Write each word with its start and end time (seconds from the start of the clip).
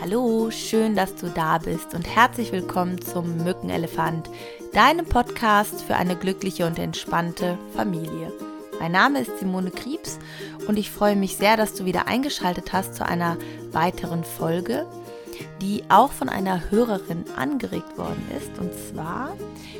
Hallo, 0.00 0.52
schön, 0.52 0.94
dass 0.94 1.16
du 1.16 1.28
da 1.28 1.58
bist 1.58 1.92
und 1.92 2.06
herzlich 2.06 2.52
willkommen 2.52 3.02
zum 3.02 3.42
Mückenelefant, 3.42 4.30
deinem 4.72 5.04
Podcast 5.04 5.82
für 5.82 5.96
eine 5.96 6.14
glückliche 6.14 6.66
und 6.66 6.78
entspannte 6.78 7.58
Familie. 7.74 8.32
Mein 8.78 8.92
Name 8.92 9.20
ist 9.20 9.40
Simone 9.40 9.72
Kriebs 9.72 10.20
und 10.68 10.78
ich 10.78 10.92
freue 10.92 11.16
mich 11.16 11.36
sehr, 11.36 11.56
dass 11.56 11.74
du 11.74 11.84
wieder 11.84 12.06
eingeschaltet 12.06 12.72
hast 12.72 12.94
zu 12.94 13.04
einer 13.04 13.38
weiteren 13.72 14.22
Folge, 14.22 14.86
die 15.60 15.82
auch 15.88 16.12
von 16.12 16.28
einer 16.28 16.70
Hörerin 16.70 17.24
angeregt 17.36 17.98
worden 17.98 18.24
ist, 18.36 18.56
und 18.60 18.72
zwar 18.74 19.36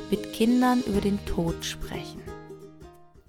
mit 0.09 0.33
Kindern 0.33 0.83
über 0.85 0.99
den 0.99 1.23
Tod 1.25 1.63
sprechen. 1.63 2.28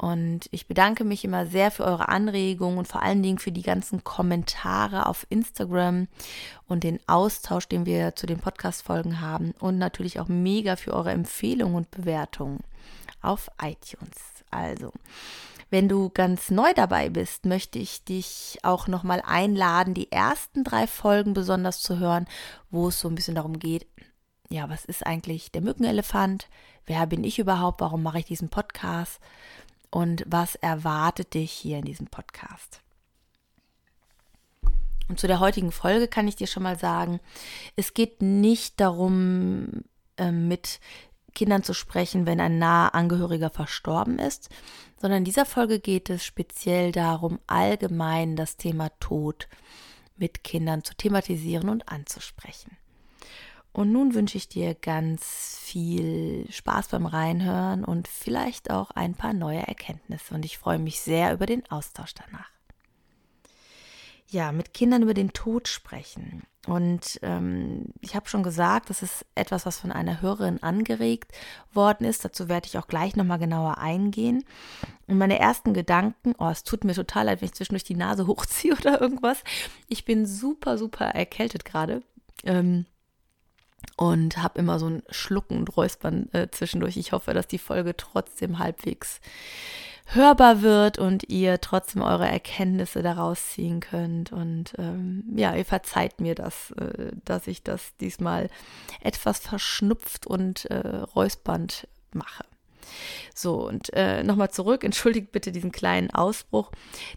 Und 0.01 0.49
ich 0.51 0.67
bedanke 0.67 1.05
mich 1.05 1.27
immer 1.27 1.45
sehr 1.45 1.71
für 1.71 1.85
eure 1.85 2.09
Anregungen 2.09 2.79
und 2.79 2.89
vor 2.89 3.03
allen 3.03 3.23
Dingen 3.23 3.37
für 3.37 3.53
die 3.53 3.61
ganzen 3.61 4.03
Kommentare 4.03 5.05
auf 5.05 5.27
Instagram 5.29 6.09
und 6.67 6.85
den 6.85 7.01
Austausch, 7.07 7.69
den 7.69 7.85
wir 7.85 8.17
zu 8.17 8.27
den 8.27 8.39
Podcast-Folgen 8.39 9.21
haben. 9.21 9.53
Und 9.59 9.77
natürlich 9.77 10.19
auch 10.19 10.29
mega 10.29 10.77
für 10.77 10.95
eure 10.95 11.11
Empfehlungen 11.11 11.75
und 11.75 11.91
Bewertungen 11.91 12.61
auf 13.21 13.51
iTunes. 13.61 14.17
Also, 14.51 14.91
wenn 15.69 15.87
du 15.87 16.09
ganz 16.09 16.51
neu 16.51 16.73
dabei 16.75 17.11
bist, 17.11 17.45
möchte 17.45 17.79
ich 17.79 18.03
dich 18.03 18.57
auch 18.63 18.89
nochmal 18.89 19.23
einladen, 19.27 19.93
die 19.93 20.11
ersten 20.11 20.65
drei 20.65 20.87
Folgen 20.87 21.35
besonders 21.35 21.81
zu 21.81 21.99
hören, 21.99 22.25
wo 22.71 22.89
es 22.89 22.99
so 22.99 23.09
ein 23.09 23.17
bisschen 23.17 23.35
darum 23.35 23.59
geht, 23.59 23.87
ja, 24.49 24.71
was 24.71 24.87
ist 24.87 25.07
eigentlich 25.07 25.53
der 25.53 25.61
Mückenelefant? 25.61 26.49
Wer 26.87 27.07
bin 27.07 27.23
ich 27.23 27.39
überhaupt? 27.39 27.83
Warum 27.83 28.03
mache 28.03 28.21
ich 28.21 28.25
diesen 28.25 28.49
Podcast? 28.49 29.21
Und 29.91 30.25
was 30.27 30.55
erwartet 30.57 31.35
dich 31.35 31.53
hier 31.53 31.79
in 31.79 31.85
diesem 31.85 32.07
Podcast. 32.07 32.81
Und 35.09 35.19
zu 35.19 35.27
der 35.27 35.41
heutigen 35.41 35.73
Folge 35.73 36.07
kann 36.07 36.29
ich 36.29 36.37
dir 36.37 36.47
schon 36.47 36.63
mal 36.63 36.79
sagen, 36.79 37.19
es 37.75 37.95
geht 37.95 38.23
nicht 38.23 38.79
darum, 38.81 39.83
ähm, 40.17 40.47
mit 40.47 40.79
Kindern 41.35 41.65
zu 41.65 41.75
sprechen, 41.75 42.27
wenn 42.27 42.41
ein 42.41 42.59
naher 42.59 42.95
Angehöriger 42.95 43.51
verstorben 43.51 44.19
ist, 44.19 44.51
sondern 45.01 45.19
in 45.19 45.25
dieser 45.25 45.47
Folge 45.47 45.81
geht 45.81 46.11
es 46.11 46.25
speziell 46.25 46.93
darum, 46.93 47.41
allgemein 47.47 48.37
das 48.37 48.57
Thema 48.57 48.91
Tod 49.01 49.49
mit 50.17 50.45
Kindern 50.45 50.85
zu 50.85 50.95
thematisieren 50.95 51.69
und 51.69 51.89
anzusprechen. 51.89 52.77
Und 53.73 53.93
nun 53.93 54.15
wünsche 54.15 54.37
ich 54.37 54.49
dir 54.49 54.75
ganz 54.75 55.59
viel 55.63 56.47
Spaß 56.51 56.89
beim 56.89 57.07
Reinhören 57.07 57.85
und 57.85 58.09
vielleicht 58.09 58.71
auch 58.71 58.91
ein 58.91 59.15
paar 59.15 59.33
neue 59.33 59.67
Erkenntnisse. 59.67 60.35
Und 60.35 60.45
ich 60.45 60.59
freue 60.59 60.79
mich 60.79 61.01
sehr 61.01 61.33
über 61.33 61.47
den 61.47 61.69
Austausch 61.71 62.15
danach. 62.15 62.51
Ja, 64.29 64.53
mit 64.53 64.75
Kindern 64.75 65.03
über 65.03 65.15
den 65.15 65.33
Tod 65.33 65.69
sprechen. 65.69 66.45
Und 66.67 67.19
ähm, 67.23 67.87
ich 68.01 68.15
habe 68.15 68.29
schon 68.29 68.43
gesagt, 68.43 68.91
das 68.91 69.03
ist 69.03 69.25
etwas, 69.35 69.67
was 69.67 69.79
von 69.79 69.91
einer 69.91 70.21
Hörerin 70.21 70.63
angeregt 70.63 71.33
worden 71.73 72.05
ist. 72.05 72.25
Dazu 72.25 72.49
werde 72.49 72.67
ich 72.67 72.79
auch 72.79 72.87
gleich 72.87 73.17
nochmal 73.17 73.39
genauer 73.39 73.79
eingehen. 73.79 74.45
Und 75.07 75.19
meine 75.19 75.39
ersten 75.39 75.75
Gedanken, 75.75 76.35
oh, 76.39 76.49
es 76.49 76.63
tut 76.63 76.85
mir 76.85 76.95
total 76.95 77.27
leid, 77.27 77.41
wenn 77.41 77.47
ich 77.47 77.55
zwischendurch 77.55 77.85
die 77.85 77.97
Nase 77.97 78.27
hochziehe 78.27 78.75
oder 78.79 79.01
irgendwas. 79.01 79.43
Ich 79.89 80.05
bin 80.05 80.27
super, 80.27 80.77
super 80.77 81.07
erkältet 81.07 81.65
gerade. 81.65 82.03
Ähm, 82.45 82.87
und 83.97 84.43
habe 84.43 84.59
immer 84.59 84.79
so 84.79 84.87
ein 84.89 85.03
Schlucken 85.11 85.59
und 85.59 85.77
Räuspern 85.77 86.29
äh, 86.33 86.49
zwischendurch. 86.51 86.97
Ich 86.97 87.13
hoffe, 87.13 87.35
dass 87.35 87.47
die 87.47 87.59
Folge 87.59 87.97
trotzdem 87.97 88.59
halbwegs 88.59 89.21
hörbar 90.07 90.63
wird 90.63 90.99
und 90.99 91.29
ihr 91.29 91.61
trotzdem 91.61 92.03
eure 92.03 92.27
Erkenntnisse 92.27 93.03
daraus 93.03 93.51
ziehen 93.51 93.81
könnt. 93.81 94.33
Und 94.33 94.75
ähm, 94.79 95.25
ja, 95.37 95.55
ihr 95.55 95.65
verzeiht 95.65 96.21
mir 96.21 96.35
das, 96.35 96.73
äh, 96.73 97.13
dass 97.25 97.47
ich 97.47 97.63
das 97.63 97.97
diesmal 97.99 98.49
etwas 99.01 99.39
verschnupft 99.39 100.27
und 100.27 100.65
äh, 100.67 100.97
räuspernd 101.15 101.87
mache. 102.13 102.45
So, 103.35 103.67
und 103.67 103.93
äh, 103.95 104.23
nochmal 104.23 104.51
zurück, 104.51 104.85
entschuldigt 104.85 105.33
bitte 105.33 105.53
diesen 105.53 105.73
kleinen 105.73 106.11
Ausbruch. 106.11 106.71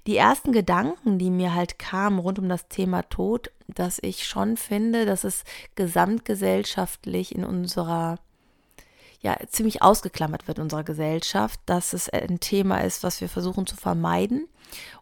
Die 0.08 0.18
ersten 0.18 0.52
Gedanken, 0.52 1.20
die 1.20 1.30
mir 1.30 1.54
halt 1.54 1.80
kamen 1.80 2.20
rund 2.20 2.40
um 2.40 2.50
das 2.50 2.68
Thema 2.68 3.04
Tod, 3.04 3.52
dass 3.68 4.00
ich 4.02 4.26
schon 4.26 4.58
finde, 4.58 5.06
dass 5.06 5.24
es 5.24 5.44
gesamtgesellschaftlich 5.76 7.34
in 7.34 7.44
unserer 7.44 8.20
ja, 9.22 9.38
ziemlich 9.48 9.82
ausgeklammert 9.82 10.48
wird 10.48 10.58
in 10.58 10.66
unserer 10.66 10.84
Gesellschaft, 10.84 11.60
dass 11.66 11.94
es 11.94 12.10
ein 12.10 12.42
Thema 12.42 12.80
ist, 12.80 13.04
was 13.04 13.22
wir 13.22 13.30
versuchen 13.30 13.66
zu 13.66 13.78
vermeiden. 13.78 14.50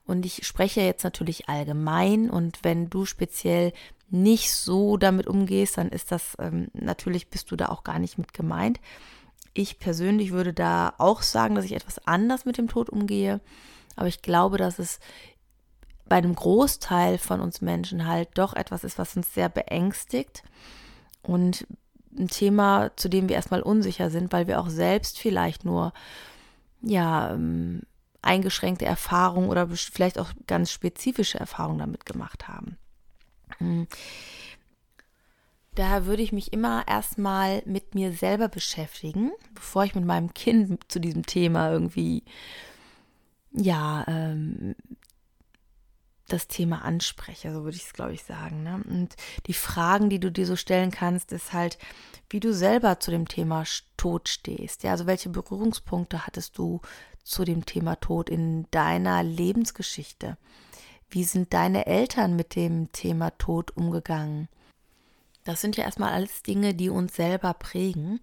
Und 0.05 0.25
ich 0.25 0.45
spreche 0.45 0.81
jetzt 0.81 1.03
natürlich 1.03 1.49
allgemein 1.49 2.29
und 2.29 2.59
wenn 2.63 2.89
du 2.89 3.05
speziell 3.05 3.73
nicht 4.11 4.53
so 4.53 4.97
damit 4.97 5.25
umgehst, 5.25 5.77
dann 5.77 5.89
ist 5.89 6.11
das 6.11 6.35
ähm, 6.39 6.67
natürlich 6.73 7.29
bist 7.29 7.49
du 7.49 7.55
da 7.55 7.67
auch 7.67 7.83
gar 7.83 7.97
nicht 7.97 8.17
mit 8.17 8.33
gemeint. 8.33 8.79
Ich 9.53 9.79
persönlich 9.79 10.31
würde 10.31 10.53
da 10.53 10.93
auch 10.97 11.21
sagen, 11.21 11.55
dass 11.55 11.65
ich 11.65 11.73
etwas 11.73 12.05
anders 12.07 12.45
mit 12.45 12.57
dem 12.57 12.67
Tod 12.67 12.89
umgehe. 12.89 13.41
Aber 13.95 14.07
ich 14.07 14.21
glaube, 14.21 14.57
dass 14.57 14.79
es 14.79 14.99
bei 16.07 16.17
einem 16.17 16.35
Großteil 16.35 17.17
von 17.17 17.41
uns 17.41 17.61
Menschen 17.61 18.07
halt 18.07 18.29
doch 18.35 18.53
etwas 18.53 18.83
ist, 18.83 18.97
was 18.97 19.15
uns 19.15 19.33
sehr 19.33 19.49
beängstigt. 19.49 20.43
Und 21.21 21.67
ein 22.17 22.27
Thema, 22.27 22.91
zu 22.95 23.09
dem 23.09 23.29
wir 23.29 23.35
erstmal 23.35 23.61
unsicher 23.61 24.09
sind, 24.09 24.33
weil 24.33 24.47
wir 24.47 24.59
auch 24.59 24.69
selbst 24.69 25.17
vielleicht 25.17 25.65
nur, 25.65 25.93
ja, 26.81 27.31
ähm, 27.31 27.83
eingeschränkte 28.21 28.85
Erfahrungen 28.85 29.49
oder 29.49 29.67
vielleicht 29.69 30.19
auch 30.19 30.31
ganz 30.47 30.71
spezifische 30.71 31.39
Erfahrungen 31.39 31.79
damit 31.79 32.05
gemacht 32.05 32.47
haben. 32.47 32.77
Daher 35.75 36.05
würde 36.05 36.21
ich 36.21 36.33
mich 36.33 36.51
immer 36.51 36.85
erstmal 36.87 37.63
mit 37.65 37.95
mir 37.95 38.11
selber 38.11 38.49
beschäftigen, 38.49 39.31
bevor 39.53 39.85
ich 39.85 39.95
mit 39.95 40.05
meinem 40.05 40.33
Kind 40.33 40.91
zu 40.91 40.99
diesem 40.99 41.25
Thema 41.25 41.71
irgendwie, 41.71 42.23
ja, 43.53 44.05
ähm, 44.07 44.75
das 46.27 46.47
Thema 46.47 46.83
anspreche, 46.83 47.51
so 47.53 47.63
würde 47.63 47.77
ich 47.77 47.85
es, 47.85 47.93
glaube 47.93 48.13
ich, 48.13 48.23
sagen. 48.23 48.63
Ne? 48.63 48.83
Und 48.89 49.15
die 49.47 49.53
Fragen, 49.53 50.09
die 50.09 50.19
du 50.19 50.31
dir 50.31 50.45
so 50.45 50.55
stellen 50.55 50.91
kannst, 50.91 51.31
ist 51.31 51.53
halt, 51.53 51.77
wie 52.29 52.39
du 52.39 52.53
selber 52.53 52.99
zu 52.99 53.11
dem 53.11 53.27
Thema 53.27 53.63
Tod 53.97 54.29
stehst. 54.29 54.83
Ja, 54.83 54.91
also 54.91 55.05
welche 55.07 55.29
Berührungspunkte 55.29 56.25
hattest 56.25 56.57
du 56.57 56.81
zu 57.23 57.43
dem 57.43 57.65
Thema 57.65 57.95
Tod 57.95 58.29
in 58.29 58.65
deiner 58.71 59.23
Lebensgeschichte? 59.23 60.37
Wie 61.09 61.23
sind 61.23 61.53
deine 61.53 61.85
Eltern 61.85 62.35
mit 62.35 62.55
dem 62.55 62.91
Thema 62.91 63.31
Tod 63.37 63.75
umgegangen? 63.75 64.47
Das 65.43 65.61
sind 65.61 65.77
ja 65.77 65.83
erstmal 65.83 66.13
alles 66.13 66.43
Dinge, 66.43 66.73
die 66.73 66.89
uns 66.89 67.15
selber 67.15 67.53
prägen. 67.53 68.19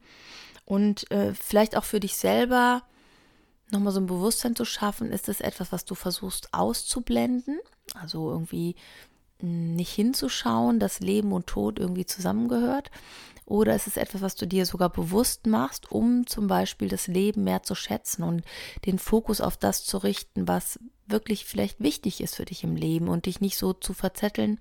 Und 0.65 1.11
äh, 1.11 1.35
vielleicht 1.35 1.77
auch 1.77 1.85
für 1.85 2.01
dich 2.01 2.17
selber 2.17 2.83
nochmal 3.71 3.93
so 3.93 4.01
ein 4.01 4.07
Bewusstsein 4.07 4.57
zu 4.57 4.65
schaffen, 4.65 5.13
ist 5.13 5.29
es 5.29 5.41
etwas, 5.41 5.73
was 5.73 5.85
du 5.85 5.95
versuchst 5.95 6.53
auszublenden. 6.53 7.59
Also 7.95 8.31
irgendwie 8.31 8.77
hm, 9.41 9.75
nicht 9.75 9.93
hinzuschauen, 9.93 10.79
dass 10.79 11.01
Leben 11.01 11.33
und 11.33 11.47
Tod 11.47 11.79
irgendwie 11.79 12.07
zusammengehört. 12.07 12.91
Oder 13.47 13.75
ist 13.75 13.87
es 13.87 13.97
etwas, 13.97 14.21
was 14.21 14.37
du 14.37 14.47
dir 14.47 14.67
sogar 14.67 14.91
bewusst 14.91 15.47
machst, 15.47 15.91
um 15.91 16.27
zum 16.27 16.49
Beispiel 16.49 16.89
das 16.89 17.07
Leben 17.07 17.45
mehr 17.45 17.63
zu 17.63 17.75
schätzen 17.75 18.23
und 18.23 18.45
den 18.85 18.99
Fokus 18.99 19.41
auf 19.41 19.57
das 19.57 19.85
zu 19.85 19.97
richten, 19.99 20.47
was 20.47 20.79
wirklich 21.11 21.45
vielleicht 21.45 21.81
wichtig 21.81 22.21
ist 22.21 22.37
für 22.37 22.45
dich 22.45 22.65
im 22.65 22.77
Leben 22.77 23.09
und 23.09 23.27
dich 23.27 23.41
nicht 23.41 23.57
so 23.57 23.73
zu 23.73 23.93
verzetteln 23.93 24.61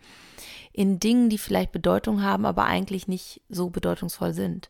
in 0.73 0.99
Dingen, 0.99 1.29
die 1.29 1.37
vielleicht 1.37 1.71
Bedeutung 1.71 2.21
haben, 2.21 2.45
aber 2.45 2.65
eigentlich 2.65 3.07
nicht 3.07 3.41
so 3.49 3.69
bedeutungsvoll 3.69 4.33
sind. 4.33 4.69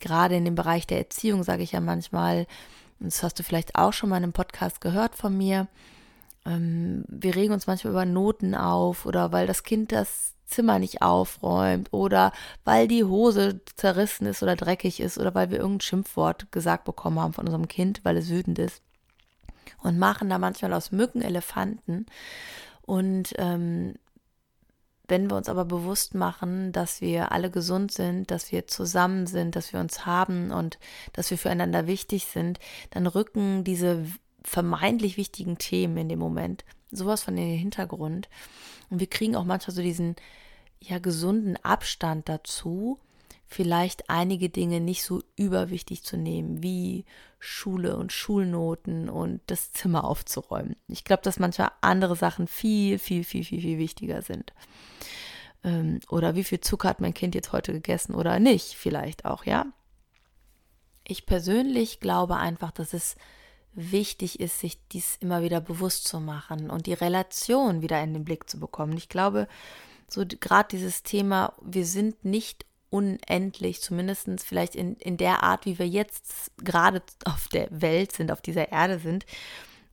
Gerade 0.00 0.36
in 0.36 0.44
dem 0.44 0.54
Bereich 0.54 0.86
der 0.86 0.98
Erziehung 0.98 1.42
sage 1.42 1.62
ich 1.62 1.72
ja 1.72 1.80
manchmal, 1.80 2.46
das 3.00 3.22
hast 3.22 3.38
du 3.38 3.42
vielleicht 3.42 3.76
auch 3.76 3.92
schon 3.92 4.10
mal 4.10 4.16
in 4.18 4.24
einem 4.24 4.32
Podcast 4.32 4.80
gehört 4.80 5.14
von 5.14 5.36
mir, 5.36 5.68
ähm, 6.44 7.04
wir 7.08 7.36
regen 7.36 7.52
uns 7.52 7.66
manchmal 7.66 7.92
über 7.92 8.04
Noten 8.04 8.54
auf 8.54 9.06
oder 9.06 9.32
weil 9.32 9.46
das 9.46 9.62
Kind 9.62 9.92
das 9.92 10.34
Zimmer 10.46 10.78
nicht 10.78 11.02
aufräumt 11.02 11.92
oder 11.92 12.32
weil 12.64 12.88
die 12.88 13.04
Hose 13.04 13.60
zerrissen 13.76 14.26
ist 14.26 14.42
oder 14.42 14.56
dreckig 14.56 15.00
ist 15.00 15.18
oder 15.18 15.34
weil 15.34 15.50
wir 15.50 15.58
irgendein 15.58 15.82
Schimpfwort 15.82 16.50
gesagt 16.50 16.84
bekommen 16.84 17.20
haben 17.20 17.34
von 17.34 17.44
unserem 17.44 17.68
Kind, 17.68 18.00
weil 18.02 18.16
es 18.16 18.30
wütend 18.30 18.58
ist. 18.58 18.82
Und 19.82 19.98
machen 19.98 20.28
da 20.28 20.38
manchmal 20.38 20.72
aus 20.72 20.92
Mücken 20.92 21.22
Elefanten. 21.22 22.06
Und 22.82 23.34
ähm, 23.38 23.94
wenn 25.08 25.30
wir 25.30 25.36
uns 25.36 25.48
aber 25.48 25.64
bewusst 25.64 26.14
machen, 26.14 26.70
dass 26.72 27.00
wir 27.00 27.32
alle 27.32 27.50
gesund 27.50 27.92
sind, 27.92 28.30
dass 28.30 28.52
wir 28.52 28.66
zusammen 28.66 29.26
sind, 29.26 29.56
dass 29.56 29.72
wir 29.72 29.80
uns 29.80 30.04
haben 30.04 30.50
und 30.50 30.78
dass 31.14 31.30
wir 31.30 31.38
füreinander 31.38 31.86
wichtig 31.86 32.26
sind, 32.26 32.58
dann 32.90 33.06
rücken 33.06 33.64
diese 33.64 34.04
vermeintlich 34.44 35.16
wichtigen 35.16 35.58
Themen 35.58 35.96
in 35.96 36.08
dem 36.08 36.18
Moment 36.18 36.64
sowas 36.90 37.22
von 37.22 37.36
in 37.36 37.46
den 37.48 37.58
Hintergrund. 37.58 38.28
Und 38.90 39.00
wir 39.00 39.06
kriegen 39.06 39.36
auch 39.36 39.44
manchmal 39.44 39.74
so 39.74 39.82
diesen 39.82 40.16
ja 40.80 40.98
gesunden 40.98 41.56
Abstand 41.56 42.28
dazu, 42.28 42.98
vielleicht 43.48 44.10
einige 44.10 44.50
Dinge 44.50 44.80
nicht 44.80 45.02
so 45.02 45.22
überwichtig 45.36 46.04
zu 46.04 46.16
nehmen, 46.16 46.62
wie 46.62 47.06
Schule 47.38 47.96
und 47.96 48.12
Schulnoten 48.12 49.08
und 49.08 49.40
das 49.46 49.72
Zimmer 49.72 50.04
aufzuräumen. 50.04 50.76
Ich 50.86 51.02
glaube, 51.02 51.22
dass 51.22 51.38
manchmal 51.38 51.72
andere 51.80 52.14
Sachen 52.14 52.46
viel, 52.46 52.98
viel, 52.98 53.24
viel, 53.24 53.44
viel, 53.44 53.60
viel 53.60 53.78
wichtiger 53.78 54.20
sind. 54.20 54.52
Ähm, 55.64 56.00
oder 56.10 56.34
wie 56.34 56.44
viel 56.44 56.60
Zucker 56.60 56.90
hat 56.90 57.00
mein 57.00 57.14
Kind 57.14 57.34
jetzt 57.34 57.52
heute 57.52 57.72
gegessen 57.72 58.14
oder 58.14 58.38
nicht, 58.38 58.74
vielleicht 58.74 59.24
auch, 59.24 59.44
ja. 59.44 59.66
Ich 61.04 61.24
persönlich 61.24 62.00
glaube 62.00 62.36
einfach, 62.36 62.70
dass 62.70 62.92
es 62.92 63.16
wichtig 63.72 64.40
ist, 64.40 64.60
sich 64.60 64.78
dies 64.88 65.16
immer 65.20 65.42
wieder 65.42 65.60
bewusst 65.60 66.06
zu 66.06 66.20
machen 66.20 66.68
und 66.68 66.86
die 66.86 66.92
Relation 66.92 67.80
wieder 67.80 68.02
in 68.02 68.12
den 68.12 68.24
Blick 68.24 68.50
zu 68.50 68.60
bekommen. 68.60 68.96
Ich 68.96 69.08
glaube, 69.08 69.48
so 70.06 70.24
gerade 70.26 70.68
dieses 70.70 71.02
Thema, 71.02 71.54
wir 71.62 71.86
sind 71.86 72.24
nicht 72.24 72.66
unendlich, 72.90 73.82
zumindest 73.82 74.28
vielleicht 74.44 74.74
in, 74.74 74.96
in 74.96 75.16
der 75.16 75.42
Art, 75.42 75.66
wie 75.66 75.78
wir 75.78 75.88
jetzt 75.88 76.52
gerade 76.58 77.02
auf 77.24 77.48
der 77.48 77.68
Welt 77.70 78.12
sind, 78.12 78.32
auf 78.32 78.40
dieser 78.40 78.70
Erde 78.72 78.98
sind, 78.98 79.26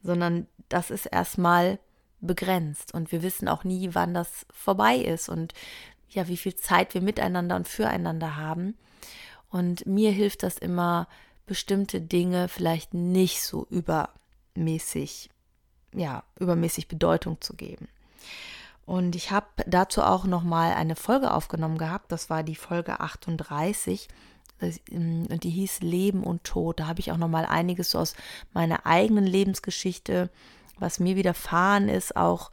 sondern 0.02 0.48
das 0.70 0.92
ist 0.92 1.06
erstmal 1.06 1.80
begrenzt 2.22 2.94
und 2.94 3.12
wir 3.12 3.22
wissen 3.22 3.48
auch 3.48 3.64
nie, 3.64 3.90
wann 3.94 4.14
das 4.14 4.46
vorbei 4.52 4.98
ist 4.98 5.30
und 5.30 5.54
ja, 6.10 6.28
wie 6.28 6.38
viel 6.38 6.56
Zeit 6.56 6.94
wir 6.94 7.02
miteinander 7.02 7.56
und 7.56 7.68
füreinander 7.68 8.38
haben. 8.38 8.78
Und 9.50 9.86
mir 9.86 10.12
hilft 10.12 10.44
das 10.44 10.58
immer, 10.58 11.08
bestimmte 11.46 12.02
Dinge 12.02 12.48
vielleicht 12.48 12.94
nicht 12.94 13.44
so 13.44 13.68
übermäßig, 13.70 15.30
ja, 15.94 16.24
übermäßig 16.40 16.88
Bedeutung 16.88 17.40
zu 17.42 17.54
geben. 17.54 17.88
Und 18.86 19.16
ich 19.16 19.32
habe 19.32 19.48
dazu 19.66 20.04
auch 20.04 20.26
noch 20.26 20.44
mal 20.44 20.74
eine 20.74 20.96
Folge 20.96 21.32
aufgenommen 21.32 21.78
gehabt. 21.78 22.12
Das 22.12 22.30
war 22.30 22.44
die 22.44 22.56
Folge 22.56 23.00
38 23.00 24.08
ähm, 24.62 25.28
und 25.30 25.44
die 25.44 25.50
hieß 25.50 25.82
Leben 25.82 26.24
und 26.24 26.44
Tod. 26.44 26.80
Da 26.80 26.88
habe 26.88 27.00
ich 27.00 27.12
auch 27.12 27.18
noch 27.18 27.28
mal 27.28 27.46
einiges 27.46 27.96
aus 27.96 28.16
meiner 28.54 28.86
eigenen 28.86 29.26
Lebensgeschichte, 29.26 30.30
was 30.78 31.00
mir 31.00 31.16
widerfahren 31.16 31.90
ist, 31.90 32.16
auch 32.16 32.52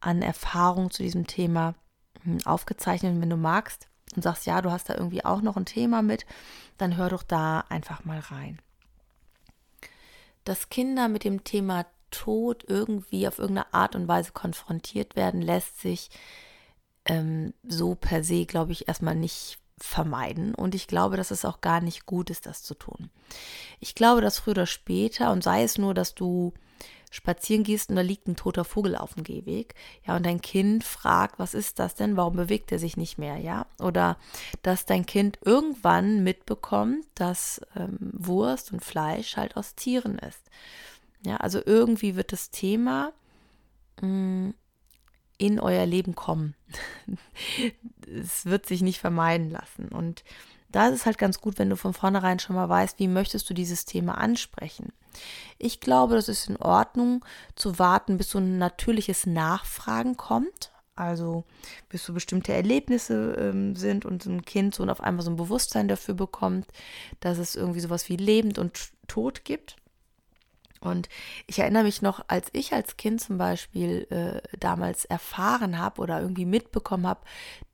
an 0.00 0.22
Erfahrung 0.22 0.90
zu 0.90 1.02
diesem 1.02 1.26
Thema 1.26 1.74
hm, 2.22 2.38
aufgezeichnet. 2.44 3.20
Wenn 3.20 3.30
du 3.30 3.36
magst 3.36 3.88
und 4.14 4.22
sagst, 4.22 4.46
ja, 4.46 4.60
du 4.60 4.70
hast 4.70 4.90
da 4.90 4.94
irgendwie 4.94 5.24
auch 5.24 5.40
noch 5.40 5.56
ein 5.56 5.66
Thema 5.66 6.02
mit, 6.02 6.26
dann 6.78 6.96
hör 6.96 7.08
doch 7.08 7.22
da 7.22 7.64
einfach 7.68 8.04
mal 8.04 8.18
rein. 8.18 8.58
Dass 10.44 10.68
Kinder 10.68 11.08
mit 11.08 11.24
dem 11.24 11.44
Thema 11.44 11.86
Tod 12.10 12.64
irgendwie 12.66 13.26
auf 13.26 13.38
irgendeine 13.38 13.72
Art 13.72 13.94
und 13.94 14.08
Weise 14.08 14.32
konfrontiert 14.32 15.16
werden, 15.16 15.42
lässt 15.42 15.80
sich 15.80 16.10
ähm, 17.04 17.54
so 17.66 17.94
per 17.94 18.22
se, 18.24 18.46
glaube 18.46 18.72
ich, 18.72 18.88
erstmal 18.88 19.16
nicht 19.16 19.58
vermeiden. 19.78 20.54
Und 20.54 20.74
ich 20.74 20.86
glaube, 20.86 21.16
dass 21.16 21.30
es 21.30 21.44
auch 21.44 21.60
gar 21.60 21.80
nicht 21.80 22.06
gut 22.06 22.30
ist, 22.30 22.46
das 22.46 22.62
zu 22.62 22.74
tun. 22.74 23.10
Ich 23.80 23.94
glaube, 23.94 24.20
dass 24.20 24.38
früher 24.38 24.52
oder 24.52 24.66
später, 24.66 25.32
und 25.32 25.42
sei 25.42 25.62
es 25.62 25.78
nur, 25.78 25.94
dass 25.94 26.14
du 26.14 26.52
spazieren 27.10 27.64
gehst 27.64 27.90
und 27.90 27.96
da 27.96 28.02
liegt 28.02 28.28
ein 28.28 28.36
toter 28.36 28.64
Vogel 28.64 28.96
auf 28.96 29.14
dem 29.14 29.24
Gehweg, 29.24 29.74
ja, 30.06 30.16
und 30.16 30.24
dein 30.24 30.40
Kind 30.40 30.84
fragt, 30.84 31.38
was 31.38 31.54
ist 31.54 31.80
das 31.80 31.96
denn? 31.96 32.16
Warum 32.16 32.36
bewegt 32.36 32.70
er 32.70 32.78
sich 32.78 32.96
nicht 32.96 33.18
mehr, 33.18 33.36
ja? 33.36 33.66
Oder 33.80 34.16
dass 34.62 34.86
dein 34.86 35.06
Kind 35.06 35.38
irgendwann 35.44 36.22
mitbekommt, 36.22 37.04
dass 37.16 37.60
ähm, 37.74 37.98
Wurst 38.12 38.72
und 38.72 38.84
Fleisch 38.84 39.36
halt 39.36 39.56
aus 39.56 39.74
Tieren 39.74 40.18
ist. 40.18 40.42
Ja, 41.24 41.36
also 41.36 41.60
irgendwie 41.64 42.16
wird 42.16 42.32
das 42.32 42.50
Thema 42.50 43.12
mh, 44.00 44.08
mm, 44.08 44.54
in 45.38 45.58
euer 45.58 45.86
Leben 45.86 46.14
kommen. 46.14 46.54
es 48.06 48.44
wird 48.44 48.66
sich 48.66 48.82
nicht 48.82 49.00
vermeiden 49.00 49.50
lassen. 49.50 49.88
Und 49.88 50.22
da 50.70 50.88
ist 50.88 50.94
es 50.94 51.06
halt 51.06 51.18
ganz 51.18 51.40
gut, 51.40 51.58
wenn 51.58 51.70
du 51.70 51.76
von 51.76 51.94
vornherein 51.94 52.38
schon 52.38 52.56
mal 52.56 52.68
weißt, 52.68 52.98
wie 52.98 53.08
möchtest 53.08 53.48
du 53.48 53.54
dieses 53.54 53.86
Thema 53.86 54.18
ansprechen. 54.18 54.92
Ich 55.58 55.80
glaube, 55.80 56.14
das 56.14 56.28
ist 56.28 56.48
in 56.48 56.56
Ordnung 56.56 57.24
zu 57.56 57.78
warten, 57.78 58.18
bis 58.18 58.30
so 58.30 58.38
ein 58.38 58.58
natürliches 58.58 59.26
Nachfragen 59.26 60.16
kommt. 60.16 60.72
Also 60.94 61.44
bis 61.88 62.04
so 62.04 62.12
bestimmte 62.12 62.52
Erlebnisse 62.52 63.34
ähm, 63.38 63.74
sind 63.74 64.04
und 64.04 64.26
ein 64.26 64.42
Kind 64.42 64.74
so 64.74 64.82
und 64.82 64.90
auf 64.90 65.00
einmal 65.00 65.24
so 65.24 65.30
ein 65.30 65.36
Bewusstsein 65.36 65.88
dafür 65.88 66.14
bekommt, 66.14 66.66
dass 67.20 67.38
es 67.38 67.56
irgendwie 67.56 67.80
sowas 67.80 68.10
wie 68.10 68.16
lebend 68.16 68.58
und 68.58 68.90
tot 69.08 69.44
gibt. 69.46 69.76
Und 70.80 71.08
ich 71.46 71.58
erinnere 71.58 71.82
mich 71.82 72.00
noch, 72.00 72.24
als 72.28 72.48
ich 72.52 72.72
als 72.72 72.96
Kind 72.96 73.20
zum 73.20 73.36
Beispiel 73.36 74.06
äh, 74.10 74.56
damals 74.58 75.04
erfahren 75.04 75.78
habe 75.78 76.00
oder 76.00 76.20
irgendwie 76.20 76.46
mitbekommen 76.46 77.06
habe, 77.06 77.20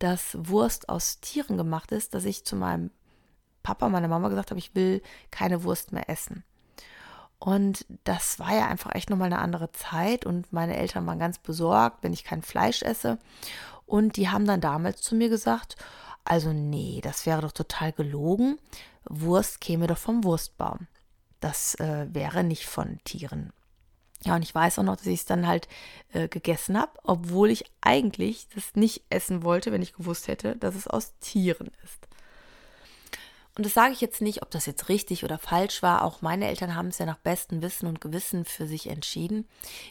dass 0.01 0.37
Wurst 0.39 0.89
aus 0.89 1.21
Tieren 1.21 1.57
gemacht 1.57 1.93
ist, 1.93 2.15
dass 2.15 2.25
ich 2.25 2.45
zu 2.45 2.57
meinem 2.57 2.91
Papa, 3.63 3.89
meiner 3.89 4.09
Mama 4.09 4.29
gesagt 4.29 4.51
habe, 4.51 4.59
ich 4.59 4.75
will 4.75 5.03
keine 5.31 5.63
Wurst 5.63 5.93
mehr 5.93 6.11
essen. 6.11 6.43
Und 7.39 7.87
das 8.05 8.39
war 8.39 8.55
ja 8.55 8.67
einfach 8.67 8.95
echt 8.95 9.11
nochmal 9.11 9.27
eine 9.27 9.41
andere 9.41 9.71
Zeit 9.71 10.25
und 10.25 10.53
meine 10.53 10.77
Eltern 10.77 11.07
waren 11.07 11.19
ganz 11.19 11.39
besorgt, 11.39 12.03
wenn 12.03 12.13
ich 12.13 12.25
kein 12.25 12.43
Fleisch 12.43 12.83
esse. 12.83 13.19
Und 13.85 14.17
die 14.17 14.31
haben 14.31 14.47
dann 14.47 14.61
damals 14.61 15.01
zu 15.03 15.15
mir 15.15 15.29
gesagt, 15.29 15.77
also 16.25 16.53
nee, 16.53 17.01
das 17.03 17.25
wäre 17.27 17.43
doch 17.43 17.53
total 17.53 17.93
gelogen. 17.93 18.59
Wurst 19.05 19.61
käme 19.61 19.87
doch 19.87 19.99
vom 19.99 20.25
Wurstbaum 20.25 20.89
das 21.47 21.77
äh, 21.77 22.07
wäre 22.13 22.43
nicht 22.43 22.67
von 22.67 22.99
Tieren. 23.05 23.53
Ja, 24.25 24.35
und 24.35 24.43
ich 24.43 24.53
weiß 24.53 24.81
auch 24.81 24.83
noch, 24.83 24.97
dass 24.97 25.07
ich 25.07 25.21
es 25.21 25.27
dann 25.27 25.47
halt 25.47 25.69
äh, 26.13 26.27
gegessen 26.27 26.77
habe, 26.77 26.91
obwohl 27.05 27.51
ich 27.51 27.65
eigentlich 27.81 28.49
das 28.53 28.75
nicht 28.75 29.05
essen 29.11 29.45
wollte, 29.45 29.71
wenn 29.71 29.83
ich 29.83 29.93
gewusst 29.93 30.27
hätte, 30.27 30.57
dass 30.57 30.75
es 30.75 30.89
aus 30.89 31.17
Tieren 31.21 31.71
ist. 31.85 32.09
Und 33.57 33.65
das 33.65 33.75
sage 33.75 33.93
ich 33.93 34.01
jetzt 34.01 34.21
nicht, 34.21 34.43
ob 34.43 34.51
das 34.51 34.67
jetzt 34.67 34.89
richtig 34.89 35.23
oder 35.23 35.39
falsch 35.39 35.83
war. 35.83 36.03
Auch 36.03 36.21
meine 36.21 36.49
Eltern 36.49 36.75
haben 36.75 36.89
es 36.89 36.99
ja 36.99 37.07
nach 37.07 37.19
bestem 37.19 37.63
Wissen 37.63 37.87
und 37.87 38.01
Gewissen 38.01 38.45
für 38.45 38.67
sich 38.67 38.89
entschieden. 38.89 39.47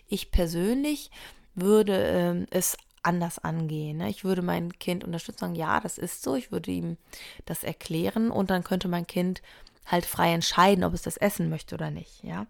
Ich 0.08 0.32
persönlich 0.32 1.10
würde 1.56 2.46
äh, 2.52 2.56
es 2.56 2.76
anders 3.02 3.40
angehen. 3.40 3.98
Ne? 3.98 4.10
Ich 4.10 4.26
würde 4.26 4.42
mein 4.42 4.78
Kind 4.78 5.06
unterstützen, 5.06 5.40
sagen, 5.40 5.56
ja, 5.56 5.80
das 5.80 5.98
ist 5.98 6.22
so. 6.22 6.36
Ich 6.36 6.52
würde 6.52 6.72
ihm 6.72 6.98
das 7.46 7.64
erklären 7.64 8.30
und 8.30 8.50
dann 8.50 8.64
könnte 8.66 8.90
mein 8.90 9.08
Kind 9.08 9.42
halt 9.86 10.06
frei 10.06 10.34
entscheiden, 10.34 10.84
ob 10.84 10.94
es 10.94 11.02
das 11.02 11.18
essen 11.18 11.50
möchte 11.50 11.76
oder 11.76 11.92
nicht, 11.92 12.24
ja. 12.24 12.48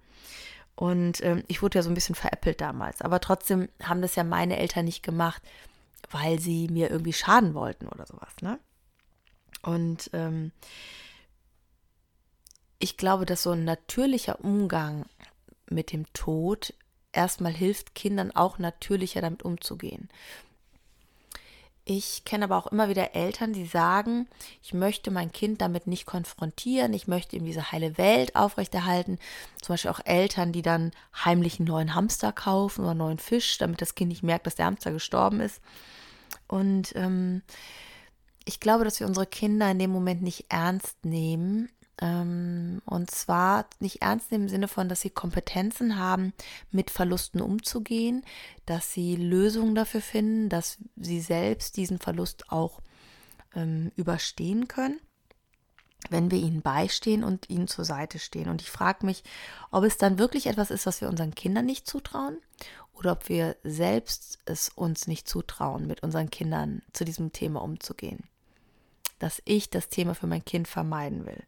Und 0.76 1.24
ähm, 1.24 1.44
ich 1.48 1.62
wurde 1.62 1.80
ja 1.80 1.84
so 1.84 1.90
ein 1.90 1.96
bisschen 1.96 2.16
veräppelt 2.16 2.60
damals. 2.60 3.02
Aber 3.02 3.22
trotzdem 3.22 3.70
haben 3.82 4.02
das 4.02 4.16
ja 4.16 4.24
meine 4.24 4.58
Eltern 4.58 4.86
nicht 4.86 5.04
gemacht, 5.04 5.42
weil 6.12 6.40
sie 6.40 6.68
mir 6.68 6.92
irgendwie 6.92 7.14
schaden 7.14 7.54
wollten 7.54 7.88
oder 7.88 8.06
sowas, 8.06 8.34
ne? 8.42 8.60
Und 9.62 10.10
ähm, 10.14 10.52
ich 12.78 12.98
glaube, 12.98 13.26
dass 13.26 13.44
so 13.44 13.52
ein 13.52 13.64
natürlicher 13.64 14.44
Umgang 14.44 15.06
mit 15.70 15.92
dem 15.92 16.12
Tod 16.14 16.74
erstmal 17.14 17.54
hilft 17.54 17.96
Kindern 17.96 18.32
auch 18.32 18.60
natürlicher 18.60 19.22
damit 19.22 19.44
umzugehen. 19.44 20.10
Ich 21.88 22.26
kenne 22.26 22.46
aber 22.46 22.58
auch 22.58 22.66
immer 22.72 22.90
wieder 22.90 23.14
Eltern, 23.14 23.54
die 23.54 23.68
sagen, 23.68 24.28
ich 24.64 24.74
möchte 24.74 25.12
mein 25.12 25.32
Kind 25.32 25.62
damit 25.62 25.86
nicht 25.86 26.08
konfrontieren, 26.08 26.94
ich 26.94 27.08
möchte 27.08 27.36
ihm 27.36 27.46
diese 27.46 27.72
heile 27.72 28.00
Welt 28.00 28.36
aufrechterhalten. 28.36 29.20
Zum 29.62 29.74
Beispiel 29.74 29.92
auch 29.92 30.00
Eltern, 30.04 30.52
die 30.52 30.64
dann 30.64 30.92
heimlich 31.24 31.60
einen 31.60 31.68
neuen 31.68 31.94
Hamster 31.94 32.32
kaufen 32.32 32.82
oder 32.82 32.92
einen 32.92 33.00
neuen 33.00 33.20
Fisch, 33.20 33.60
damit 33.60 33.82
das 33.82 33.94
Kind 33.94 34.10
nicht 34.10 34.24
merkt, 34.24 34.48
dass 34.48 34.56
der 34.56 34.66
Hamster 34.66 34.92
gestorben 34.94 35.40
ist. 35.42 35.62
Und 36.48 36.96
ähm, 36.96 37.44
ich 38.46 38.60
glaube, 38.60 38.84
dass 38.84 39.00
wir 39.00 39.06
unsere 39.06 39.28
Kinder 39.28 39.70
in 39.70 39.78
dem 39.78 39.92
Moment 39.92 40.24
nicht 40.24 40.46
ernst 40.50 41.06
nehmen 41.06 41.70
und 42.02 43.10
zwar 43.10 43.68
nicht 43.80 44.02
ernst 44.02 44.32
im 44.32 44.50
Sinne 44.50 44.68
von, 44.68 44.90
dass 44.90 45.02
sie 45.02 45.10
Kompetenzen 45.10 45.98
haben, 45.98 46.34
mit 46.72 46.90
Verlusten 46.90 47.42
umzugehen, 47.42 48.24
dass 48.66 48.92
sie 48.92 49.16
Lösungen 49.16 49.76
dafür 49.76 50.02
finden, 50.02 50.50
dass 50.50 50.78
sie 50.98 51.22
selbst 51.22 51.78
diesen 51.78 52.00
Verlust 52.00 52.52
auch 52.52 52.82
ähm, 53.56 53.94
überstehen 53.96 54.68
können, 54.68 55.00
wenn 56.10 56.32
wir 56.32 56.38
ihnen 56.38 56.62
beistehen 56.62 57.24
und 57.24 57.50
ihnen 57.50 57.70
zur 57.70 57.86
Seite 57.86 58.20
stehen. 58.20 58.50
Und 58.50 58.62
ich 58.62 58.72
frage 58.72 59.06
mich, 59.06 59.24
ob 59.72 59.86
es 59.86 59.98
dann 59.98 60.20
wirklich 60.20 60.48
etwas 60.48 60.72
ist, 60.72 60.86
was 60.86 61.00
wir 61.00 61.08
unseren 61.08 61.34
Kindern 61.34 61.66
nicht 61.66 61.88
zutrauen 61.88 62.38
oder 62.94 63.14
ob 63.14 63.30
wir 63.30 63.56
selbst 63.64 64.40
es 64.44 64.68
uns 64.68 65.08
nicht 65.08 65.30
zutrauen, 65.30 65.88
mit 65.88 66.04
unseren 66.04 66.30
Kindern 66.30 66.82
zu 66.92 67.06
diesem 67.06 67.32
Thema 67.32 67.62
umzugehen. 67.62 68.26
Dass 69.18 69.42
ich 69.46 69.70
das 69.70 69.88
Thema 69.88 70.14
für 70.14 70.28
mein 70.28 70.44
Kind 70.44 70.68
vermeiden 70.68 71.26
will. 71.26 71.44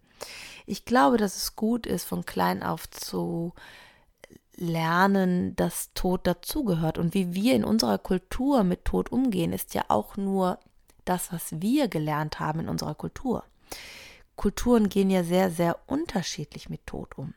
Ich 0.65 0.85
glaube, 0.85 1.17
dass 1.17 1.35
es 1.35 1.55
gut 1.55 1.85
ist, 1.85 2.05
von 2.05 2.25
klein 2.25 2.63
auf 2.63 2.89
zu 2.89 3.53
lernen, 4.55 5.55
dass 5.55 5.93
Tod 5.93 6.25
dazugehört. 6.25 6.97
Und 6.97 7.13
wie 7.13 7.33
wir 7.33 7.55
in 7.55 7.63
unserer 7.63 7.97
Kultur 7.97 8.63
mit 8.63 8.85
Tod 8.85 9.11
umgehen, 9.11 9.53
ist 9.53 9.73
ja 9.73 9.85
auch 9.87 10.17
nur 10.17 10.59
das, 11.05 11.31
was 11.31 11.61
wir 11.61 11.87
gelernt 11.87 12.39
haben 12.39 12.61
in 12.61 12.69
unserer 12.69 12.95
Kultur. 12.95 13.43
Kulturen 14.35 14.89
gehen 14.89 15.09
ja 15.09 15.23
sehr, 15.23 15.51
sehr 15.51 15.79
unterschiedlich 15.87 16.69
mit 16.69 16.85
Tod 16.85 17.17
um. 17.17 17.33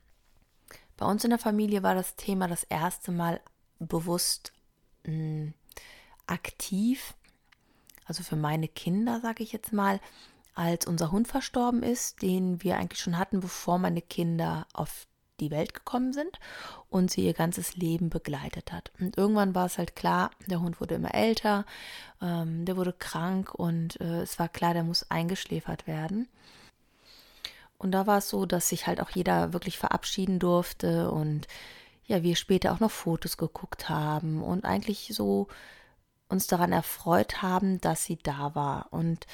Bei 0.96 1.06
uns 1.06 1.24
in 1.24 1.30
der 1.30 1.38
Familie 1.38 1.82
war 1.82 1.94
das 1.94 2.16
Thema 2.16 2.46
das 2.46 2.64
erste 2.64 3.12
Mal 3.12 3.40
bewusst 3.78 4.52
mh, 5.04 5.12
hm, 5.12 5.54
aktiv, 6.26 7.14
also 8.04 8.22
für 8.22 8.36
meine 8.36 8.68
Kinder, 8.68 9.20
sage 9.20 9.42
ich 9.42 9.52
jetzt 9.52 9.72
mal, 9.72 10.00
als 10.60 10.86
unser 10.86 11.10
Hund 11.10 11.26
verstorben 11.26 11.82
ist, 11.82 12.20
den 12.20 12.62
wir 12.62 12.76
eigentlich 12.76 13.00
schon 13.00 13.16
hatten, 13.16 13.40
bevor 13.40 13.78
meine 13.78 14.02
Kinder 14.02 14.66
auf 14.74 15.06
die 15.40 15.50
Welt 15.50 15.72
gekommen 15.72 16.12
sind 16.12 16.38
und 16.90 17.10
sie 17.10 17.24
ihr 17.24 17.32
ganzes 17.32 17.76
Leben 17.76 18.10
begleitet 18.10 18.70
hat. 18.70 18.92
Und 19.00 19.16
irgendwann 19.16 19.54
war 19.54 19.64
es 19.64 19.78
halt 19.78 19.96
klar, 19.96 20.30
der 20.48 20.60
Hund 20.60 20.78
wurde 20.78 20.96
immer 20.96 21.14
älter, 21.14 21.64
ähm, 22.20 22.66
der 22.66 22.76
wurde 22.76 22.92
krank 22.92 23.54
und 23.54 23.98
äh, 24.02 24.20
es 24.20 24.38
war 24.38 24.50
klar, 24.50 24.74
der 24.74 24.84
muss 24.84 25.10
eingeschläfert 25.10 25.86
werden. 25.86 26.28
Und 27.78 27.92
da 27.92 28.06
war 28.06 28.18
es 28.18 28.28
so, 28.28 28.44
dass 28.44 28.68
sich 28.68 28.86
halt 28.86 29.00
auch 29.00 29.08
jeder 29.08 29.54
wirklich 29.54 29.78
verabschieden 29.78 30.40
durfte 30.40 31.10
und 31.10 31.48
ja, 32.04 32.22
wir 32.22 32.36
später 32.36 32.72
auch 32.72 32.80
noch 32.80 32.90
Fotos 32.90 33.38
geguckt 33.38 33.88
haben 33.88 34.42
und 34.42 34.66
eigentlich 34.66 35.10
so 35.14 35.48
uns 36.28 36.46
daran 36.46 36.72
erfreut 36.72 37.42
haben, 37.42 37.80
dass 37.80 38.04
sie 38.04 38.18
da 38.22 38.54
war. 38.54 38.88
Und 38.90 39.26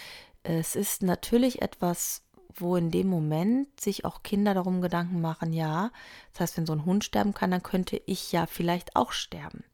es 0.49 0.77
ist 0.77 1.03
natürlich 1.03 1.63
etwas, 1.63 2.23
wo 2.55 2.77
in 2.77 2.91
dem 2.91 3.09
Moment 3.09 3.81
sich 3.81 4.05
auch 4.05 4.23
Kinder 4.23 4.55
darum 4.55 4.81
Gedanken 4.81 5.21
machen, 5.21 5.53
ja, 5.53 5.91
das 6.33 6.41
heißt, 6.41 6.57
wenn 6.57 6.67
so 6.67 6.73
ein 6.73 6.85
Hund 6.85 7.05
sterben 7.05 7.35
kann, 7.35 7.51
dann 7.51 7.63
könnte 7.63 8.01
ich 8.07 8.33
ja 8.33 8.47
vielleicht 8.47 8.97
auch 8.97 9.13
sterben. 9.13 9.65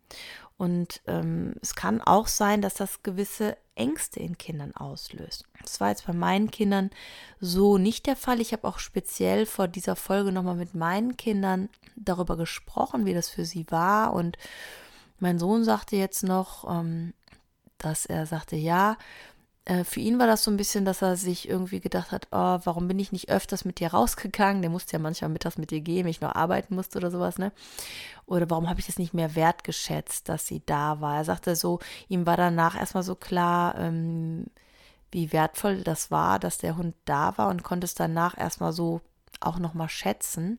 Und 0.57 1.01
ähm, 1.07 1.55
es 1.61 1.75
kann 1.75 2.01
auch 2.01 2.27
sein, 2.27 2.63
dass 2.63 2.75
das 2.75 3.03
gewisse 3.03 3.57
Ängste 3.75 4.21
in 4.21 4.39
Kindern 4.39 4.75
auslöst. 4.75 5.45
Das 5.61 5.81
war 5.81 5.89
jetzt 5.89 6.07
bei 6.07 6.13
meinen 6.13 6.51
Kindern 6.51 6.91
so 7.41 7.79
nicht 7.79 8.07
der 8.07 8.17
Fall. 8.17 8.41
Ich 8.41 8.53
habe 8.53 8.69
auch 8.69 8.79
speziell 8.79 9.47
vor 9.47 9.67
dieser 9.67 9.97
Folge 9.97 10.31
nochmal 10.31 10.57
mit 10.57 10.75
meinen 10.75 11.17
Kindern 11.17 11.69
darüber 11.97 12.37
gesprochen, 12.37 13.07
wie 13.07 13.15
das 13.15 13.29
für 13.29 13.45
sie 13.45 13.67
war. 13.71 14.13
Und 14.13 14.37
mein 15.19 15.39
Sohn 15.39 15.65
sagte 15.65 15.97
jetzt 15.97 16.23
noch, 16.23 16.69
ähm, 16.69 17.15
dass 17.79 18.07
er 18.07 18.27
sagte, 18.27 18.57
ja, 18.57 18.97
für 19.85 20.01
ihn 20.01 20.19
war 20.19 20.27
das 20.27 20.43
so 20.43 20.51
ein 20.51 20.57
bisschen, 20.57 20.85
dass 20.85 21.03
er 21.03 21.17
sich 21.17 21.49
irgendwie 21.49 21.79
gedacht 21.79 22.11
hat, 22.11 22.27
oh, 22.33 22.59
warum 22.65 22.89
bin 22.89 22.99
ich 22.99 23.13
nicht 23.13 23.31
öfters 23.31 23.65
mit 23.65 23.79
dir 23.79 23.93
rausgegangen? 23.93 24.61
Der 24.61 24.71
musste 24.71 24.95
ja 24.95 24.99
manchmal 24.99 25.31
mittags 25.31 25.57
mit 25.57 25.71
dir 25.71 25.81
gehen, 25.81 26.05
wenn 26.05 26.11
ich 26.11 26.21
noch 26.21 26.35
arbeiten 26.35 26.75
musste 26.75 26.99
oder 26.99 27.13
sowas, 27.13 27.39
ne? 27.39 27.53
Oder 28.27 28.51
warum 28.51 28.69
habe 28.69 28.81
ich 28.81 28.87
das 28.87 28.99
nicht 28.99 29.15
mehr 29.15 29.37
wertgeschätzt, 29.37 30.29
dass 30.29 30.49
sie 30.49 30.63
da 30.67 31.01
war? 31.01 31.19
Er 31.19 31.25
sagte 31.25 31.55
so, 31.55 31.79
ihm 32.09 32.27
war 32.27 32.37
danach 32.37 32.77
erstmal 32.77 33.05
so 33.05 33.15
klar, 33.15 33.79
ähm, 33.79 34.47
wie 35.13 35.33
wertvoll 35.33 35.83
das 35.83 36.11
war, 36.11 36.41
dass 36.41 36.59
der 36.59 36.77
Hund 36.77 36.97
da 37.05 37.39
war 37.39 37.49
und 37.49 37.63
konnte 37.63 37.85
es 37.85 37.95
danach 37.95 38.37
erstmal 38.37 38.73
so 38.73 39.01
auch 39.41 39.59
nochmal 39.61 39.89
schätzen. 39.89 40.59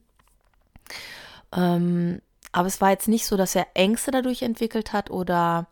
Ähm, 1.52 2.22
aber 2.52 2.68
es 2.68 2.80
war 2.80 2.92
jetzt 2.92 3.08
nicht 3.08 3.26
so, 3.26 3.36
dass 3.36 3.56
er 3.56 3.68
Ängste 3.74 4.12
dadurch 4.12 4.44
entwickelt 4.44 4.94
hat 4.94 5.10
oder 5.10 5.68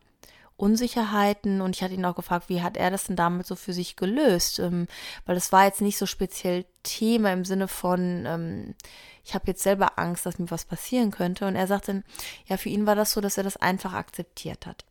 Unsicherheiten 0.62 1.62
und 1.62 1.76
ich 1.76 1.84
hatte 1.84 1.96
ihn 1.96 2.06
auch 2.06 2.16
gefragt, 2.16 2.48
wie 2.48 2.62
hat 2.62 2.78
er 2.78 2.92
das 2.92 3.06
denn 3.06 3.16
damit 3.16 3.48
so 3.48 3.56
für 3.56 3.74
sich 3.74 3.96
gelöst? 3.96 4.60
Ähm, 4.60 4.88
weil 5.26 5.36
es 5.36 5.52
war 5.52 5.66
jetzt 5.66 5.82
nicht 5.82 5.98
so 5.98 6.06
speziell 6.06 6.66
Thema 6.84 7.34
im 7.34 7.46
Sinne 7.46 7.68
von, 7.68 8.26
ähm, 8.26 8.76
ich 9.24 9.34
habe 9.34 9.48
jetzt 9.48 9.64
selber 9.64 9.98
Angst, 9.98 10.26
dass 10.26 10.40
mir 10.40 10.52
was 10.52 10.66
passieren 10.66 11.12
könnte. 11.12 11.46
Und 11.48 11.56
er 11.56 11.68
sagte, 11.68 12.04
ja, 12.46 12.58
für 12.58 12.70
ihn 12.70 12.86
war 12.86 12.96
das 12.96 13.12
so, 13.12 13.22
dass 13.22 13.38
er 13.38 13.44
das 13.44 13.58
einfach 13.58 13.94
akzeptiert 13.94 14.66
hat. 14.66 14.86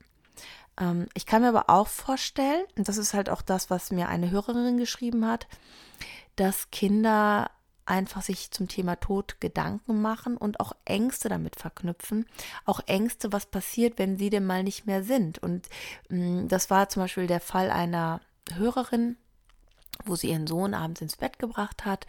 Ähm, 0.79 1.09
ich 1.15 1.27
kann 1.27 1.43
mir 1.43 1.49
aber 1.49 1.71
auch 1.71 1.89
vorstellen, 1.89 2.65
und 2.77 2.89
das 2.89 2.97
ist 2.97 3.15
halt 3.15 3.31
auch 3.31 3.43
das, 3.43 3.71
was 3.71 3.91
mir 3.91 4.09
eine 4.09 4.31
Hörerin 4.31 4.77
geschrieben 4.77 5.27
hat, 5.27 5.47
dass 6.37 6.71
Kinder 6.71 7.50
einfach 7.87 8.23
sich 8.23 8.51
zum 8.51 8.69
Thema 8.69 8.97
Tod 8.97 9.41
Gedanken 9.41 10.01
machen 10.01 10.37
und 10.37 10.61
auch 10.61 10.73
Ängste 10.85 11.29
damit 11.29 11.57
verknüpfen. 11.57 12.27
Auch 12.65 12.81
Ängste, 12.87 13.33
was 13.33 13.47
passiert, 13.47 13.99
wenn 13.99 14.17
sie 14.17 14.31
denn 14.31 14.47
mal 14.47 14.63
nicht 14.63 14.87
mehr 14.87 15.03
sind. 15.03 15.39
Und 15.39 15.69
mh, 16.09 16.43
mm, 16.43 16.49
das 16.49 16.71
war 16.71 16.89
zum 16.89 17.03
Beispiel 17.03 17.27
der 17.27 17.41
Fall 17.41 17.71
einer 17.71 18.21
Hörerin, 18.55 19.17
wo 20.05 20.15
sie 20.17 20.31
ihren 20.31 20.47
Sohn 20.47 20.75
abends 20.75 21.01
ins 21.01 21.17
Bett 21.17 21.39
gebracht 21.39 21.85
hat 21.85 22.07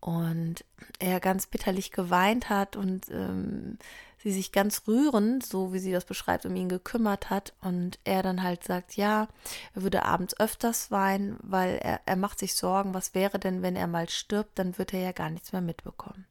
und 0.00 0.64
er 0.98 1.18
ganz 1.18 1.46
bitterlich 1.46 1.90
geweint 1.90 2.50
hat 2.50 2.76
und 2.76 3.08
ähm, 3.10 3.78
sie 4.24 4.32
sich 4.32 4.52
ganz 4.52 4.82
rührend, 4.88 5.44
so 5.44 5.74
wie 5.74 5.78
sie 5.78 5.92
das 5.92 6.06
beschreibt, 6.06 6.46
um 6.46 6.56
ihn 6.56 6.70
gekümmert 6.70 7.28
hat 7.28 7.52
und 7.60 7.98
er 8.04 8.22
dann 8.22 8.42
halt 8.42 8.64
sagt, 8.64 8.96
ja, 8.96 9.28
er 9.74 9.82
würde 9.82 10.04
abends 10.04 10.40
öfters 10.40 10.90
weinen, 10.90 11.36
weil 11.42 11.76
er, 11.76 12.00
er 12.06 12.16
macht 12.16 12.38
sich 12.38 12.54
Sorgen, 12.54 12.94
was 12.94 13.14
wäre 13.14 13.38
denn, 13.38 13.62
wenn 13.62 13.76
er 13.76 13.86
mal 13.86 14.08
stirbt, 14.08 14.58
dann 14.58 14.78
wird 14.78 14.94
er 14.94 15.00
ja 15.00 15.12
gar 15.12 15.28
nichts 15.28 15.52
mehr 15.52 15.60
mitbekommen. 15.60 16.26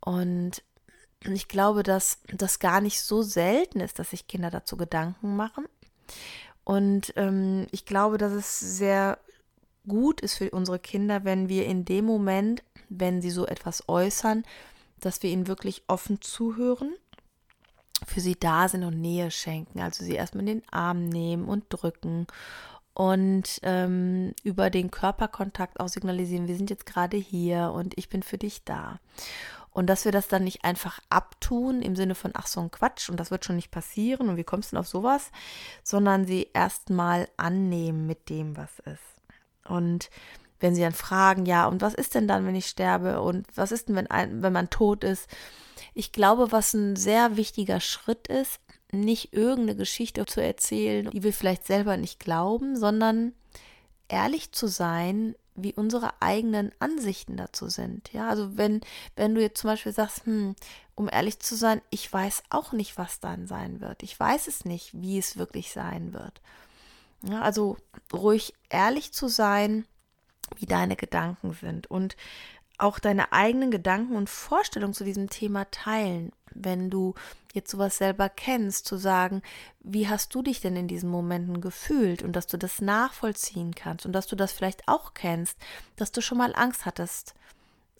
Und 0.00 0.62
ich 1.20 1.48
glaube, 1.48 1.82
dass 1.82 2.18
das 2.26 2.58
gar 2.58 2.82
nicht 2.82 3.00
so 3.00 3.22
selten 3.22 3.80
ist, 3.80 3.98
dass 3.98 4.10
sich 4.10 4.26
Kinder 4.26 4.50
dazu 4.50 4.76
Gedanken 4.76 5.36
machen. 5.36 5.64
Und 6.64 7.14
ähm, 7.16 7.66
ich 7.70 7.86
glaube, 7.86 8.18
dass 8.18 8.32
es 8.32 8.60
sehr 8.60 9.18
gut 9.88 10.20
ist 10.20 10.34
für 10.34 10.50
unsere 10.50 10.78
Kinder, 10.78 11.24
wenn 11.24 11.48
wir 11.48 11.64
in 11.64 11.86
dem 11.86 12.04
Moment, 12.04 12.62
wenn 12.90 13.22
sie 13.22 13.30
so 13.30 13.46
etwas 13.46 13.88
äußern, 13.88 14.44
dass 15.00 15.22
wir 15.22 15.30
ihnen 15.30 15.46
wirklich 15.46 15.82
offen 15.88 16.20
zuhören, 16.20 16.94
für 18.06 18.20
sie 18.20 18.36
da 18.38 18.68
sind 18.68 18.84
und 18.84 19.00
Nähe 19.00 19.30
schenken, 19.30 19.80
also 19.80 20.04
sie 20.04 20.14
erstmal 20.14 20.42
in 20.42 20.60
den 20.60 20.68
Arm 20.70 21.08
nehmen 21.08 21.46
und 21.46 21.64
drücken 21.68 22.26
und 22.94 23.58
ähm, 23.62 24.34
über 24.44 24.70
den 24.70 24.90
Körperkontakt 24.90 25.80
auch 25.80 25.88
signalisieren, 25.88 26.48
wir 26.48 26.56
sind 26.56 26.70
jetzt 26.70 26.86
gerade 26.86 27.16
hier 27.16 27.72
und 27.74 27.98
ich 27.98 28.08
bin 28.08 28.22
für 28.22 28.38
dich 28.38 28.64
da. 28.64 29.00
Und 29.70 29.88
dass 29.88 30.04
wir 30.04 30.12
das 30.12 30.28
dann 30.28 30.44
nicht 30.44 30.64
einfach 30.64 31.00
abtun 31.10 31.82
im 31.82 31.96
Sinne 31.96 32.14
von, 32.14 32.30
ach 32.34 32.46
so 32.46 32.60
ein 32.60 32.70
Quatsch 32.70 33.10
und 33.10 33.18
das 33.18 33.32
wird 33.32 33.44
schon 33.44 33.56
nicht 33.56 33.72
passieren 33.72 34.28
und 34.28 34.36
wie 34.36 34.44
kommst 34.44 34.70
du 34.70 34.76
denn 34.76 34.80
auf 34.80 34.86
sowas, 34.86 35.32
sondern 35.82 36.26
sie 36.26 36.48
erstmal 36.54 37.28
annehmen 37.36 38.06
mit 38.06 38.28
dem, 38.30 38.56
was 38.56 38.78
ist. 38.78 39.68
Und 39.68 40.10
wenn 40.60 40.74
sie 40.74 40.82
dann 40.82 40.92
fragen, 40.92 41.46
ja, 41.46 41.66
und 41.66 41.82
was 41.82 41.94
ist 41.94 42.14
denn 42.14 42.28
dann, 42.28 42.46
wenn 42.46 42.54
ich 42.54 42.66
sterbe? 42.66 43.20
Und 43.20 43.46
was 43.54 43.72
ist 43.72 43.88
denn, 43.88 43.96
wenn, 43.96 44.06
ein, 44.06 44.42
wenn 44.42 44.52
man 44.52 44.70
tot 44.70 45.04
ist? 45.04 45.28
Ich 45.94 46.12
glaube, 46.12 46.52
was 46.52 46.74
ein 46.74 46.96
sehr 46.96 47.36
wichtiger 47.36 47.80
Schritt 47.80 48.28
ist, 48.28 48.60
nicht 48.92 49.32
irgendeine 49.32 49.76
Geschichte 49.76 50.24
zu 50.26 50.40
erzählen, 50.40 51.10
die 51.10 51.22
wir 51.22 51.32
vielleicht 51.32 51.66
selber 51.66 51.96
nicht 51.96 52.20
glauben, 52.20 52.76
sondern 52.76 53.32
ehrlich 54.08 54.52
zu 54.52 54.66
sein, 54.66 55.34
wie 55.56 55.72
unsere 55.72 56.20
eigenen 56.20 56.72
Ansichten 56.80 57.36
dazu 57.36 57.68
sind. 57.68 58.12
Ja, 58.12 58.28
also 58.28 58.56
wenn, 58.56 58.80
wenn 59.16 59.34
du 59.34 59.40
jetzt 59.40 59.60
zum 59.60 59.70
Beispiel 59.70 59.92
sagst, 59.92 60.26
hm, 60.26 60.56
um 60.94 61.08
ehrlich 61.10 61.38
zu 61.40 61.56
sein, 61.56 61.80
ich 61.90 62.12
weiß 62.12 62.44
auch 62.50 62.72
nicht, 62.72 62.98
was 62.98 63.20
dann 63.20 63.46
sein 63.46 63.80
wird. 63.80 64.02
Ich 64.02 64.18
weiß 64.18 64.48
es 64.48 64.64
nicht, 64.64 64.90
wie 64.94 65.18
es 65.18 65.36
wirklich 65.36 65.72
sein 65.72 66.12
wird. 66.12 66.40
Ja, 67.22 67.40
also 67.40 67.76
ruhig 68.12 68.54
ehrlich 68.68 69.12
zu 69.12 69.28
sein, 69.28 69.86
wie 70.56 70.66
deine 70.66 70.96
Gedanken 70.96 71.52
sind 71.52 71.90
und 71.90 72.16
auch 72.78 72.98
deine 72.98 73.32
eigenen 73.32 73.70
Gedanken 73.70 74.16
und 74.16 74.28
Vorstellungen 74.28 74.94
zu 74.94 75.04
diesem 75.04 75.30
Thema 75.30 75.70
teilen. 75.70 76.32
Wenn 76.52 76.90
du 76.90 77.14
jetzt 77.52 77.70
sowas 77.70 77.98
selber 77.98 78.28
kennst, 78.28 78.86
zu 78.86 78.96
sagen, 78.96 79.42
wie 79.80 80.08
hast 80.08 80.34
du 80.34 80.42
dich 80.42 80.60
denn 80.60 80.76
in 80.76 80.88
diesen 80.88 81.08
Momenten 81.08 81.60
gefühlt 81.60 82.22
und 82.22 82.34
dass 82.34 82.46
du 82.46 82.56
das 82.56 82.80
nachvollziehen 82.80 83.74
kannst 83.74 84.06
und 84.06 84.12
dass 84.12 84.26
du 84.26 84.36
das 84.36 84.52
vielleicht 84.52 84.88
auch 84.88 85.14
kennst, 85.14 85.56
dass 85.96 86.10
du 86.10 86.20
schon 86.20 86.38
mal 86.38 86.54
Angst 86.54 86.84
hattest, 86.84 87.34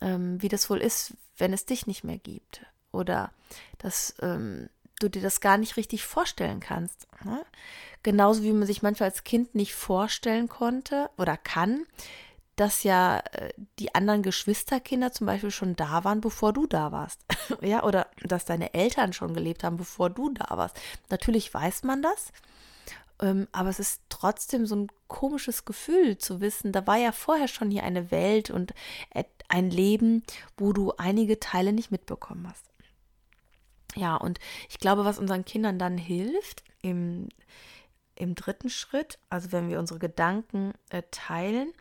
ähm, 0.01 0.43
wie 0.43 0.49
das 0.49 0.69
wohl 0.71 0.79
ist, 0.79 1.17
wenn 1.37 1.53
es 1.53 1.67
dich 1.67 1.87
nicht 1.87 2.05
mehr 2.05 2.19
gibt 2.19 2.67
oder 2.91 3.33
dass 3.79 4.15
ähm, 4.23 4.69
du 5.01 5.09
dir 5.09 5.23
das 5.23 5.41
gar 5.41 5.59
nicht 5.59 5.77
richtig 5.77 6.05
vorstellen 6.05 6.61
kannst. 6.61 7.07
Ne? 7.25 7.45
Genauso 8.03 8.43
wie 8.43 8.53
man 8.53 8.67
sich 8.67 8.83
manchmal 8.83 9.11
als 9.11 9.25
Kind 9.25 9.55
nicht 9.55 9.75
vorstellen 9.75 10.49
konnte 10.49 11.11
oder 11.17 11.37
kann, 11.37 11.87
dass 12.57 12.83
ja 12.83 13.19
äh, 13.33 13.53
die 13.79 13.95
anderen 13.95 14.23
Geschwisterkinder 14.23 15.13
zum 15.13 15.27
Beispiel 15.27 15.51
schon 15.51 15.77
da 15.77 16.05
waren, 16.05 16.21
bevor 16.21 16.53
du 16.53 16.67
da 16.67 16.93
warst. 16.93 17.21
ja, 17.61 17.83
oder 17.85 18.09
dass 18.23 18.45
deine 18.45 18.75
Eltern 18.75 19.13
schon 19.13 19.35
gelebt 19.35 19.65
haben, 19.65 19.77
bevor 19.77 20.11
du 20.11 20.31
da 20.31 20.57
warst. 20.57 20.79
Natürlich 21.11 21.53
weiß 21.53 21.83
man 21.83 22.03
das, 22.03 22.33
ähm, 23.21 23.49
aber 23.53 23.69
es 23.69 23.79
ist 23.79 24.03
trotzdem 24.09 24.67
so 24.67 24.77
ein 24.77 24.89
komisches 25.09 25.65
Gefühl 25.65 26.19
zu 26.19 26.41
wissen, 26.41 26.73
da 26.73 26.87
war 26.87 26.97
ja 26.97 27.13
vorher 27.13 27.49
schon 27.49 27.71
hier 27.71 27.85
eine 27.85 28.11
Welt 28.11 28.51
und 28.51 28.75
ein 29.49 29.71
Leben, 29.71 30.25
wo 30.57 30.73
du 30.73 30.93
einige 30.97 31.39
Teile 31.39 31.73
nicht 31.73 31.91
mitbekommen 31.91 32.49
hast. 32.49 32.67
Ja, 33.95 34.17
und 34.17 34.41
ich 34.69 34.79
glaube, 34.79 35.05
was 35.05 35.19
unseren 35.19 35.45
Kindern 35.45 35.79
dann 35.79 35.99
hilft, 35.99 36.65
im, 36.83 37.29
im 38.17 38.35
dritten 38.35 38.69
Schritt, 38.69 39.19
also 39.31 39.53
wenn 39.53 39.69
wir 39.69 39.79
unsere 39.79 40.01
Gedanken 40.01 40.73
äh, 40.91 41.03
teilen, 41.11 41.73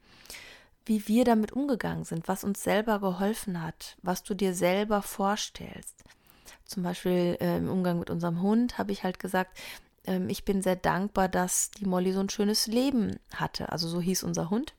wie 0.86 1.08
wir 1.08 1.24
damit 1.24 1.52
umgegangen 1.52 2.04
sind, 2.04 2.28
was 2.28 2.44
uns 2.44 2.64
selber 2.64 3.00
geholfen 3.00 3.62
hat, 3.62 3.98
was 4.02 4.24
du 4.24 4.34
dir 4.34 4.54
selber 4.54 5.02
vorstellst. 5.02 6.04
Zum 6.66 6.84
Beispiel 6.84 7.38
äh, 7.40 7.58
im 7.58 7.70
Umgang 7.70 8.00
mit 8.00 8.10
unserem 8.10 8.42
Hund 8.42 8.78
habe 8.78 8.92
ich 8.92 9.04
halt 9.04 9.20
gesagt, 9.20 9.58
äh, 10.06 10.20
ich 10.28 10.46
bin 10.46 10.62
sehr 10.62 10.76
dankbar, 10.76 11.30
dass 11.30 11.72
die 11.72 11.86
Molly 11.86 12.12
so 12.12 12.20
ein 12.20 12.30
schönes 12.30 12.68
Leben 12.68 13.20
hatte. 13.34 13.72
Also 13.72 13.88
so 13.88 14.02
hieß 14.02 14.24
unser 14.24 14.50
Hund. 14.50 14.74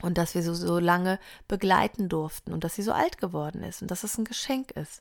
Und 0.00 0.18
dass 0.18 0.34
wir 0.34 0.42
sie 0.42 0.54
so 0.54 0.78
lange 0.80 1.20
begleiten 1.46 2.08
durften 2.08 2.52
und 2.52 2.64
dass 2.64 2.74
sie 2.74 2.82
so 2.82 2.92
alt 2.92 3.18
geworden 3.18 3.62
ist 3.62 3.82
und 3.82 3.90
dass 3.90 4.02
es 4.02 4.18
ein 4.18 4.24
Geschenk 4.24 4.72
ist. 4.72 5.00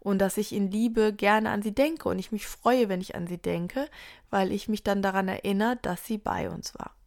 Und 0.00 0.18
dass 0.18 0.36
ich 0.36 0.52
in 0.52 0.70
Liebe 0.70 1.12
gerne 1.12 1.50
an 1.50 1.62
sie 1.62 1.74
denke 1.74 2.08
und 2.08 2.18
ich 2.18 2.32
mich 2.32 2.46
freue, 2.46 2.88
wenn 2.88 3.00
ich 3.00 3.14
an 3.14 3.28
sie 3.28 3.38
denke, 3.38 3.88
weil 4.30 4.50
ich 4.50 4.68
mich 4.68 4.82
dann 4.82 5.02
daran 5.02 5.28
erinnere, 5.28 5.76
dass 5.82 6.04
sie 6.04 6.18
bei 6.18 6.50
uns 6.50 6.74
war. 6.74 6.97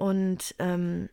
Und, 0.00 0.54
ähm, 0.58 1.10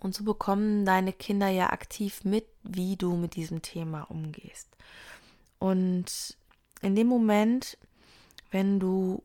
Und 0.00 0.14
so 0.14 0.22
bekommen 0.22 0.84
deine 0.84 1.12
Kinder 1.12 1.48
ja 1.48 1.70
aktiv 1.70 2.24
mit, 2.24 2.46
wie 2.62 2.96
du 2.96 3.16
mit 3.16 3.34
diesem 3.34 3.62
Thema 3.62 4.02
umgehst. 4.02 4.68
Und 5.58 6.36
in 6.82 6.94
dem 6.94 7.08
Moment, 7.08 7.76
wenn 8.52 8.78
du, 8.78 9.24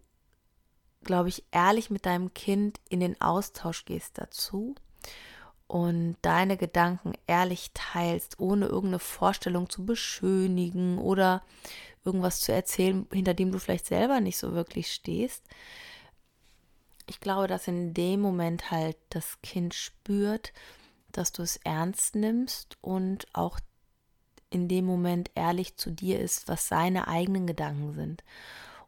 glaube 1.03 1.29
ich, 1.29 1.43
ehrlich 1.51 1.91
mit 1.91 2.07
deinem 2.07 2.33
Kind 2.33 2.79
in 2.89 3.01
den 3.01 3.21
Austausch 3.21 3.85
gehst 3.85 4.17
dazu 4.17 4.73
und 5.67 6.17
deine 6.23 6.57
Gedanken 6.57 7.13
ehrlich 7.27 7.69
teilst, 7.75 8.39
ohne 8.39 8.65
irgendeine 8.65 8.99
Vorstellung 8.99 9.69
zu 9.69 9.85
beschönigen 9.85 10.97
oder 10.97 11.43
irgendwas 12.03 12.41
zu 12.41 12.51
erzählen, 12.51 13.05
hinter 13.13 13.35
dem 13.35 13.51
du 13.51 13.59
vielleicht 13.59 13.85
selber 13.85 14.21
nicht 14.21 14.39
so 14.39 14.53
wirklich 14.53 14.91
stehst. 14.91 15.43
Ich 17.07 17.19
glaube, 17.19 17.47
dass 17.47 17.67
in 17.67 17.93
dem 17.93 18.21
Moment 18.21 18.71
halt 18.71 18.97
das 19.09 19.41
Kind 19.41 19.73
spürt, 19.73 20.53
dass 21.11 21.31
du 21.31 21.41
es 21.41 21.57
ernst 21.57 22.15
nimmst 22.15 22.77
und 22.81 23.27
auch 23.33 23.59
in 24.49 24.67
dem 24.67 24.85
Moment 24.85 25.31
ehrlich 25.35 25.77
zu 25.77 25.91
dir 25.91 26.19
ist, 26.19 26.47
was 26.47 26.67
seine 26.67 27.07
eigenen 27.07 27.47
Gedanken 27.47 27.93
sind. 27.93 28.23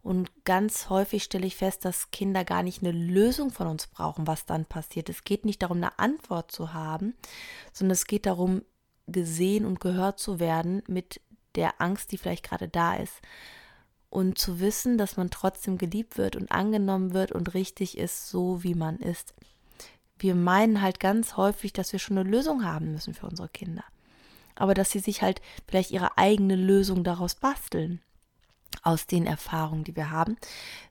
Und 0.03 0.29
ganz 0.45 0.89
häufig 0.89 1.24
stelle 1.24 1.48
ich 1.48 1.55
fest, 1.55 1.84
dass 1.84 2.12
Kinder 2.12 2.45
gar 2.45 2.62
nicht 2.62 2.84
eine 2.84 2.91
Lösung 2.91 3.50
von 3.50 3.65
uns 3.65 3.88
brauchen, 3.88 4.27
was 4.27 4.45
dann 4.45 4.65
passiert. 4.65 5.10
Es 5.10 5.24
geht 5.24 5.45
nicht 5.45 5.63
darum, 5.63 5.77
eine 5.77 5.98
Antwort 5.98 6.51
zu 6.51 6.74
haben, 6.74 7.15
sondern 7.74 7.93
es 7.93 8.05
geht 8.05 8.27
darum, 8.27 8.62
gesehen 9.07 9.65
und 9.65 9.79
gehört 9.79 10.19
zu 10.19 10.39
werden 10.39 10.84
mit 10.88 11.22
der 11.55 11.81
Angst, 11.81 12.12
die 12.12 12.17
vielleicht 12.17 12.48
gerade 12.48 12.67
da 12.67 12.95
ist. 12.95 13.15
Und 14.15 14.38
zu 14.38 14.62
wissen, 14.62 14.98
dass 14.98 15.17
man 15.17 15.29
trotzdem 15.29 15.77
geliebt 15.77 16.17
wird 16.17 16.38
und 16.38 16.50
angenommen 16.50 17.13
wird 17.13 17.34
und 17.34 17.53
richtig 17.53 17.98
ist, 17.98 18.29
so 18.29 18.63
wie 18.63 18.74
man 18.74 18.95
ist. 18.95 19.34
Wir 20.17 20.36
meinen 20.36 20.79
halt 20.81 21.01
ganz 21.01 21.36
häufig, 21.36 21.74
dass 21.74 21.91
wir 21.91 22.00
schon 22.00 22.17
eine 22.17 22.29
Lösung 22.29 22.63
haben 22.63 22.93
müssen 22.93 23.13
für 23.13 23.25
unsere 23.27 23.50
Kinder. 23.50 23.84
Aber 24.55 24.74
dass 24.74 24.89
sie 24.89 25.00
sich 25.00 25.22
halt 25.22 25.41
vielleicht 25.67 25.91
ihre 25.91 26.17
eigene 26.17 26.55
Lösung 26.55 27.03
daraus 27.03 27.36
basteln. 27.36 28.00
Aus 28.84 29.05
den 29.05 29.25
Erfahrungen, 29.25 29.84
die 29.84 29.98
wir 29.98 30.12
haben. 30.12 30.38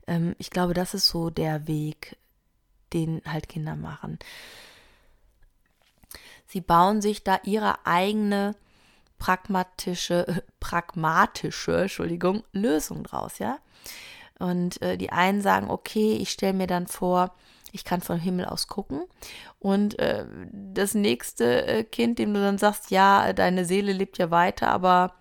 Ähm, 0.07 0.37
ich 0.37 0.51
glaube, 0.51 0.75
das 0.75 0.93
ist 0.93 1.07
so 1.07 1.31
der 1.31 1.67
Weg, 1.67 2.19
den 2.93 3.23
halt 3.25 3.49
Kinder 3.49 3.75
machen. 3.75 4.19
Sie 6.47 6.61
bauen 6.61 7.01
sich 7.01 7.25
da 7.25 7.41
ihre 7.45 7.87
eigene 7.87 8.55
pragmatische, 9.25 10.43
pragmatische, 10.61 11.83
Entschuldigung, 11.83 12.43
Lösung 12.53 13.05
draus, 13.05 13.39
ja. 13.39 13.59
Und 14.39 14.83
äh, 14.83 14.99
die 14.99 15.11
einen 15.11 15.41
sagen, 15.41 15.71
okay, 15.71 16.19
ich 16.21 16.31
stelle 16.31 16.53
mir 16.53 16.67
dann 16.67 16.87
vor, 16.87 17.35
ich 17.73 17.85
kann 17.85 18.03
vom 18.03 18.19
Himmel 18.19 18.45
aus 18.45 18.69
gucken. 18.69 19.05
Und 19.61 19.99
äh, 19.99 20.27
das 20.53 20.93
nächste 20.93 21.67
äh, 21.67 21.85
Kind, 21.85 22.19
dem 22.19 22.35
du 22.35 22.41
dann 22.41 22.59
sagst, 22.59 22.91
ja, 22.91 23.33
deine 23.33 23.65
Seele 23.65 23.95
lebt 23.95 24.19
ja 24.19 24.31
weiter, 24.31 24.69
aber 24.69 25.15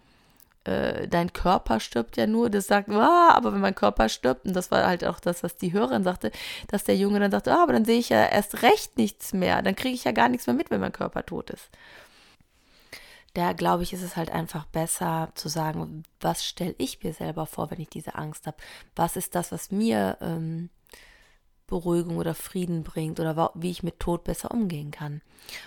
äh, 0.65 1.07
dein 1.07 1.31
Körper 1.31 1.79
stirbt 1.79 2.17
ja 2.17 2.27
nur, 2.27 2.49
das 2.49 2.67
sagt, 2.67 2.89
ah, 2.89 3.31
aber 3.33 3.53
wenn 3.53 3.61
mein 3.61 3.75
Körper 3.75 4.09
stirbt, 4.09 4.45
und 4.45 4.53
das 4.53 4.69
war 4.69 4.85
halt 4.85 5.05
auch 5.05 5.21
das, 5.21 5.43
was 5.43 5.55
die 5.55 5.71
Hörerin 5.71 6.03
sagte, 6.03 6.29
dass 6.67 6.83
der 6.83 6.97
Junge 6.97 7.21
dann 7.21 7.31
sagte, 7.31 7.53
ah, 7.53 7.63
aber 7.63 7.71
dann 7.71 7.85
sehe 7.85 7.99
ich 7.99 8.09
ja 8.09 8.25
erst 8.25 8.63
recht 8.63 8.97
nichts 8.97 9.31
mehr, 9.31 9.61
dann 9.61 9.77
kriege 9.77 9.95
ich 9.95 10.03
ja 10.03 10.11
gar 10.11 10.27
nichts 10.27 10.45
mehr 10.45 10.55
mit, 10.55 10.71
wenn 10.71 10.81
mein 10.81 10.91
Körper 10.91 11.25
tot 11.25 11.51
ist 11.51 11.69
da 13.33 13.53
glaube 13.53 13.83
ich, 13.83 13.93
ist 13.93 14.03
es 14.03 14.15
halt 14.15 14.31
einfach 14.31 14.65
besser 14.65 15.31
zu 15.35 15.49
sagen, 15.49 16.03
was 16.21 16.45
stelle 16.45 16.75
ich 16.77 17.03
mir 17.03 17.13
selber 17.13 17.45
vor, 17.45 17.71
wenn 17.71 17.81
ich 17.81 17.89
diese 17.89 18.15
Angst 18.15 18.45
habe? 18.45 18.57
Was 18.95 19.15
ist 19.15 19.35
das, 19.35 19.51
was 19.51 19.71
mir 19.71 20.17
ähm, 20.21 20.69
Beruhigung 21.65 22.17
oder 22.17 22.35
Frieden 22.35 22.83
bringt 22.83 23.19
oder 23.19 23.51
wie 23.55 23.71
ich 23.71 23.81
mit 23.81 23.99
Tod 23.99 24.23
besser 24.23 24.51
umgehen 24.51 24.91
kann? 24.91 25.21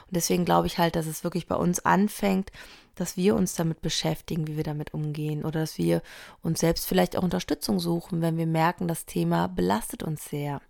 Und 0.06 0.14
deswegen 0.16 0.44
glaube 0.44 0.68
ich 0.68 0.78
halt, 0.78 0.94
dass 0.94 1.06
es 1.06 1.25
wirklich 1.25 1.49
bei 1.49 1.56
uns 1.56 1.80
anfängt, 1.85 2.52
dass 2.94 3.16
wir 3.16 3.35
uns 3.35 3.54
damit 3.54 3.82
beschäftigen, 3.82 4.46
wie 4.46 4.56
wir 4.56 4.64
damit 4.64 4.94
umgehen 4.94 5.44
oder 5.44 5.61
dass 5.61 5.76
wir 5.76 6.02
uns 6.42 6.61
selbst 6.61 6.87
vielleicht 6.87 7.16
auch 7.16 7.23
Unterstützung 7.23 7.80
suchen, 7.80 8.23
wenn 8.23 8.38
wir 8.38 8.46
merken, 8.46 8.87
das 8.87 9.06
Thema 9.06 9.49
belastet 9.49 10.02
uns 10.02 10.25
sehr. 10.25 10.62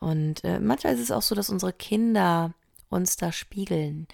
Und 0.00 0.42
äh, 0.42 0.58
manchmal 0.58 0.94
ist 0.94 1.00
es 1.00 1.10
auch 1.10 1.22
so, 1.22 1.34
dass 1.34 1.50
unsere 1.50 1.72
Kinder 1.72 2.54
uns 2.94 3.16
da 3.16 3.32
spiegeln 3.32 4.06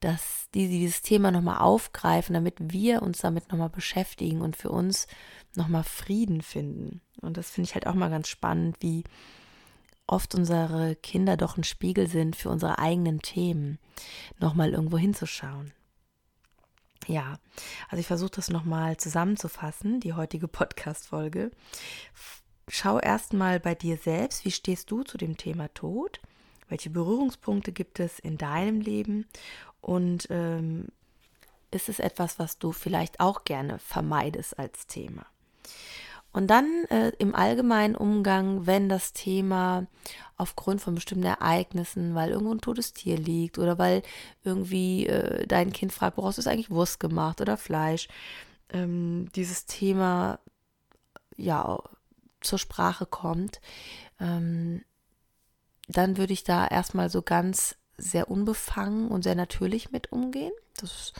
dass 0.00 0.48
die 0.54 0.68
dieses 0.68 1.02
Thema 1.02 1.30
nochmal 1.30 1.58
aufgreifen, 1.58 2.34
damit 2.34 2.54
wir 2.60 3.02
uns 3.02 3.18
damit 3.18 3.50
nochmal 3.50 3.70
beschäftigen 3.70 4.40
und 4.40 4.56
für 4.56 4.70
uns 4.70 5.08
nochmal 5.54 5.84
Frieden 5.84 6.42
finden. 6.42 7.00
Und 7.20 7.36
das 7.36 7.50
finde 7.50 7.68
ich 7.68 7.74
halt 7.74 7.86
auch 7.86 7.94
mal 7.94 8.10
ganz 8.10 8.28
spannend, 8.28 8.76
wie 8.80 9.04
oft 10.06 10.34
unsere 10.34 10.94
Kinder 10.96 11.36
doch 11.36 11.56
ein 11.56 11.64
Spiegel 11.64 12.08
sind 12.08 12.36
für 12.36 12.48
unsere 12.48 12.78
eigenen 12.78 13.20
Themen, 13.20 13.78
nochmal 14.38 14.70
irgendwo 14.70 14.98
hinzuschauen. 14.98 15.72
Ja, 17.06 17.38
also 17.88 18.00
ich 18.00 18.06
versuche 18.06 18.32
das 18.36 18.50
nochmal 18.50 18.96
zusammenzufassen, 18.98 20.00
die 20.00 20.12
heutige 20.12 20.46
Podcast-Folge. 20.48 21.50
Schau 22.68 23.00
erstmal 23.00 23.58
bei 23.58 23.74
dir 23.74 23.96
selbst, 23.96 24.44
wie 24.44 24.50
stehst 24.50 24.90
du 24.90 25.02
zu 25.02 25.18
dem 25.18 25.36
Thema 25.36 25.72
Tod? 25.74 26.20
Welche 26.68 26.90
Berührungspunkte 26.90 27.72
gibt 27.72 28.00
es 28.00 28.18
in 28.18 28.38
deinem 28.38 28.80
Leben? 28.80 29.26
Und 29.80 30.26
ähm, 30.30 30.88
ist 31.70 31.88
es 31.88 31.98
etwas, 31.98 32.38
was 32.38 32.58
du 32.58 32.72
vielleicht 32.72 33.20
auch 33.20 33.44
gerne 33.44 33.78
vermeidest 33.78 34.58
als 34.58 34.86
Thema? 34.86 35.26
Und 36.32 36.48
dann 36.48 36.84
äh, 36.90 37.10
im 37.18 37.34
allgemeinen 37.34 37.96
Umgang, 37.96 38.66
wenn 38.66 38.88
das 38.88 39.12
Thema 39.12 39.86
aufgrund 40.36 40.80
von 40.80 40.94
bestimmten 40.94 41.24
Ereignissen, 41.26 42.14
weil 42.14 42.30
irgendwo 42.30 42.52
ein 42.52 42.60
totes 42.60 42.92
Tier 42.92 43.16
liegt 43.16 43.58
oder 43.58 43.78
weil 43.78 44.02
irgendwie 44.44 45.06
äh, 45.06 45.46
dein 45.46 45.72
Kind 45.72 45.92
fragt, 45.92 46.16
woraus 46.16 46.38
ist 46.38 46.46
eigentlich 46.46 46.70
Wurst 46.70 47.00
gemacht 47.00 47.40
oder 47.40 47.56
Fleisch, 47.56 48.08
ähm, 48.70 49.28
dieses 49.34 49.66
Thema 49.66 50.38
ja 51.36 51.78
zur 52.40 52.58
Sprache 52.58 53.06
kommt, 53.06 53.60
ähm, 54.20 54.82
dann 55.88 56.16
würde 56.16 56.32
ich 56.32 56.44
da 56.44 56.66
erstmal 56.66 57.10
so 57.10 57.22
ganz 57.22 57.76
sehr 57.96 58.30
unbefangen 58.30 59.08
und 59.08 59.22
sehr 59.22 59.34
natürlich 59.34 59.90
mit 59.90 60.12
umgehen, 60.12 60.52
dass, 60.76 61.12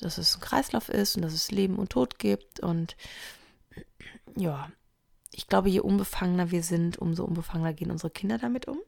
dass 0.00 0.16
es 0.16 0.36
ein 0.36 0.40
Kreislauf 0.40 0.88
ist 0.88 1.16
und 1.16 1.22
dass 1.22 1.34
es 1.34 1.50
Leben 1.50 1.76
und 1.76 1.90
Tod 1.90 2.18
gibt. 2.18 2.60
Und 2.60 2.96
ja, 4.36 4.70
ich 5.30 5.46
glaube, 5.48 5.68
je 5.68 5.80
unbefangener 5.80 6.50
wir 6.50 6.62
sind, 6.62 6.98
umso 6.98 7.24
unbefangener 7.24 7.74
gehen 7.74 7.90
unsere 7.90 8.10
Kinder 8.10 8.38
damit 8.38 8.66
um. 8.66 8.78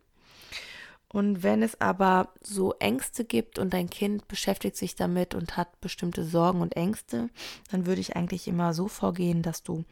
Und 1.14 1.44
wenn 1.44 1.62
es 1.62 1.81
aber 1.81 2.31
so 2.40 2.74
Ängste 2.81 3.24
gibt 3.24 3.61
und 3.61 3.72
dein 3.72 3.88
Kind 3.88 4.27
beschäftigt 4.27 4.77
sich 4.77 4.96
damit 4.96 5.37
und 5.37 5.57
hat 5.57 5.81
bestimmte 5.81 6.24
Sorgen 6.24 6.61
und 6.61 6.74
Ängste, 6.74 7.31
dann 7.70 7.87
würde 7.87 8.00
ich 8.00 8.16
eigentlich 8.16 8.48
immer 8.48 8.74
so 8.74 8.88
vorgehen, 8.88 9.40
dass 9.40 9.62
du 9.62 9.85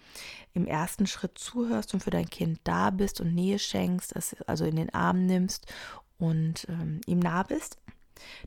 im 0.53 0.67
ersten 0.67 1.07
Schritt 1.07 1.39
zuhörst 1.39 1.95
und 1.95 2.03
für 2.03 2.11
dein 2.11 2.29
Kind 2.29 2.59
da 2.65 2.91
bist 2.91 3.21
und 3.21 3.37
Nähe 3.37 3.61
schenkst, 3.61 4.17
es 4.17 4.35
also 4.49 4.65
in 4.65 4.75
den 4.75 4.93
Arm 4.93 5.25
nimmst 5.25 5.73
und 6.19 6.67
ähm, 6.69 7.01
ihm 7.07 7.21
nah 7.21 7.45
bist, 7.45 7.79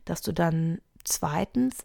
dass 0.04 0.20
du 0.20 0.32
dann 0.32 0.82
zweitens 1.02 1.78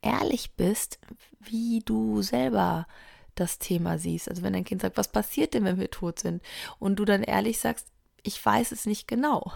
ehrlich 0.00 0.52
bist, 0.52 0.98
wie 1.40 1.82
du 1.84 2.22
selber 2.22 2.86
das 3.34 3.58
Thema 3.58 3.98
siehst. 3.98 4.30
Also 4.30 4.42
wenn 4.42 4.54
dein 4.54 4.64
Kind 4.64 4.80
sagt, 4.80 4.96
was 4.96 5.08
passiert 5.08 5.52
denn, 5.52 5.64
wenn 5.64 5.78
wir 5.78 5.90
tot 5.90 6.20
sind? 6.20 6.42
Und 6.78 6.96
du 6.96 7.04
dann 7.04 7.22
ehrlich 7.22 7.58
sagst, 7.58 7.88
ich 8.24 8.44
weiß 8.44 8.72
es 8.72 8.86
nicht 8.86 9.06
genau. 9.06 9.52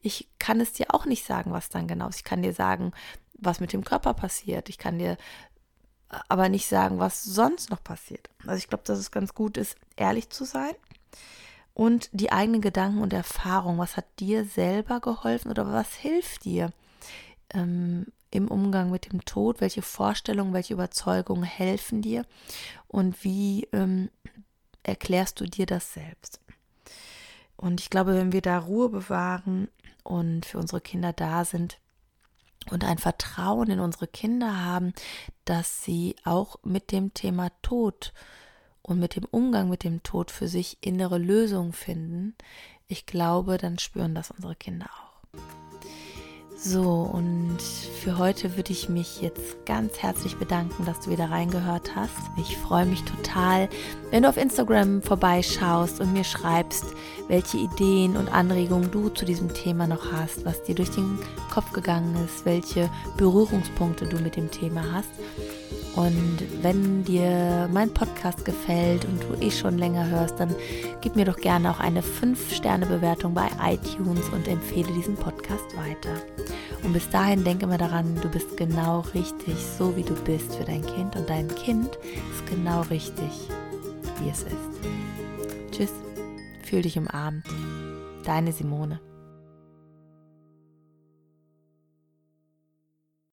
Ich 0.00 0.28
kann 0.38 0.60
es 0.60 0.72
dir 0.72 0.94
auch 0.94 1.06
nicht 1.06 1.26
sagen, 1.26 1.52
was 1.52 1.70
dann 1.70 1.88
genau 1.88 2.08
ist. 2.08 2.18
Ich 2.18 2.24
kann 2.24 2.42
dir 2.42 2.52
sagen, 2.52 2.92
was 3.34 3.60
mit 3.60 3.72
dem 3.72 3.82
Körper 3.82 4.14
passiert. 4.14 4.68
Ich 4.68 4.78
kann 4.78 4.98
dir 4.98 5.16
aber 6.28 6.48
nicht 6.48 6.68
sagen, 6.68 6.98
was 6.98 7.24
sonst 7.24 7.70
noch 7.70 7.82
passiert. 7.82 8.28
Also 8.46 8.58
ich 8.58 8.68
glaube, 8.68 8.84
dass 8.84 8.98
es 8.98 9.10
ganz 9.10 9.34
gut 9.34 9.56
ist, 9.56 9.76
ehrlich 9.96 10.28
zu 10.28 10.44
sein 10.44 10.74
und 11.72 12.10
die 12.12 12.30
eigenen 12.30 12.60
Gedanken 12.60 13.00
und 13.00 13.12
Erfahrungen. 13.12 13.78
Was 13.78 13.96
hat 13.96 14.06
dir 14.18 14.44
selber 14.44 15.00
geholfen 15.00 15.50
oder 15.50 15.72
was 15.72 15.94
hilft 15.94 16.44
dir 16.44 16.72
ähm, 17.54 18.06
im 18.30 18.48
Umgang 18.48 18.90
mit 18.90 19.10
dem 19.10 19.24
Tod? 19.24 19.62
Welche 19.62 19.82
Vorstellungen, 19.82 20.52
welche 20.52 20.74
Überzeugungen 20.74 21.44
helfen 21.44 22.02
dir? 22.02 22.26
Und 22.86 23.24
wie 23.24 23.66
ähm, 23.72 24.10
erklärst 24.82 25.40
du 25.40 25.44
dir 25.44 25.64
das 25.64 25.94
selbst? 25.94 26.40
Und 27.60 27.80
ich 27.80 27.90
glaube, 27.90 28.14
wenn 28.14 28.32
wir 28.32 28.40
da 28.40 28.58
Ruhe 28.58 28.88
bewahren 28.88 29.68
und 30.02 30.46
für 30.46 30.56
unsere 30.56 30.80
Kinder 30.80 31.12
da 31.12 31.44
sind, 31.44 31.78
und 32.70 32.84
ein 32.84 32.98
Vertrauen 32.98 33.70
in 33.70 33.80
unsere 33.80 34.06
Kinder 34.06 34.64
haben, 34.64 34.92
dass 35.44 35.82
sie 35.82 36.16
auch 36.24 36.56
mit 36.62 36.92
dem 36.92 37.14
Thema 37.14 37.50
Tod 37.62 38.12
und 38.82 38.98
mit 38.98 39.16
dem 39.16 39.24
Umgang 39.24 39.68
mit 39.68 39.82
dem 39.82 40.02
Tod 40.02 40.30
für 40.30 40.48
sich 40.48 40.78
innere 40.80 41.18
Lösungen 41.18 41.72
finden, 41.72 42.34
ich 42.86 43.06
glaube, 43.06 43.56
dann 43.56 43.78
spüren 43.78 44.14
das 44.14 44.30
unsere 44.30 44.56
Kinder 44.56 44.86
auch. 44.86 45.59
So, 46.62 47.08
und 47.10 47.56
für 48.02 48.18
heute 48.18 48.54
würde 48.58 48.72
ich 48.72 48.90
mich 48.90 49.22
jetzt 49.22 49.64
ganz 49.64 49.96
herzlich 49.96 50.36
bedanken, 50.36 50.84
dass 50.84 51.00
du 51.00 51.10
wieder 51.10 51.30
reingehört 51.30 51.96
hast. 51.96 52.12
Ich 52.36 52.58
freue 52.58 52.84
mich 52.84 53.02
total, 53.04 53.70
wenn 54.10 54.24
du 54.24 54.28
auf 54.28 54.36
Instagram 54.36 55.00
vorbeischaust 55.00 56.02
und 56.02 56.12
mir 56.12 56.22
schreibst, 56.22 56.84
welche 57.28 57.56
Ideen 57.56 58.14
und 58.14 58.28
Anregungen 58.28 58.90
du 58.90 59.08
zu 59.08 59.24
diesem 59.24 59.54
Thema 59.54 59.86
noch 59.86 60.12
hast, 60.12 60.44
was 60.44 60.62
dir 60.62 60.74
durch 60.74 60.90
den 60.90 61.18
Kopf 61.50 61.72
gegangen 61.72 62.14
ist, 62.26 62.44
welche 62.44 62.90
Berührungspunkte 63.16 64.04
du 64.06 64.18
mit 64.18 64.36
dem 64.36 64.50
Thema 64.50 64.84
hast. 64.92 65.08
Und 65.96 66.38
wenn 66.62 67.04
dir 67.04 67.68
mein 67.72 67.92
Podcast 67.92 68.44
gefällt 68.44 69.04
und 69.04 69.22
du 69.22 69.44
eh 69.44 69.50
schon 69.50 69.76
länger 69.76 70.06
hörst, 70.06 70.38
dann 70.38 70.54
gib 71.00 71.16
mir 71.16 71.24
doch 71.24 71.36
gerne 71.36 71.70
auch 71.70 71.80
eine 71.80 72.00
5-Sterne-Bewertung 72.00 73.34
bei 73.34 73.48
iTunes 73.62 74.28
und 74.28 74.46
empfehle 74.46 74.92
diesen 74.92 75.16
Podcast 75.16 75.76
weiter. 75.76 76.14
Und 76.84 76.92
bis 76.92 77.10
dahin 77.10 77.44
denke 77.44 77.66
mal 77.66 77.78
daran, 77.78 78.14
du 78.22 78.28
bist 78.28 78.56
genau 78.56 79.00
richtig, 79.14 79.54
so 79.78 79.96
wie 79.96 80.04
du 80.04 80.14
bist 80.24 80.54
für 80.54 80.64
dein 80.64 80.86
Kind 80.86 81.16
und 81.16 81.28
dein 81.28 81.48
Kind 81.48 81.90
ist 82.32 82.46
genau 82.46 82.82
richtig, 82.82 83.48
wie 84.20 84.30
es 84.30 84.42
ist. 84.42 85.72
Tschüss, 85.72 85.92
fühl 86.62 86.82
dich 86.82 86.96
umarmt. 86.96 87.44
Deine 88.24 88.52
Simone. 88.52 89.00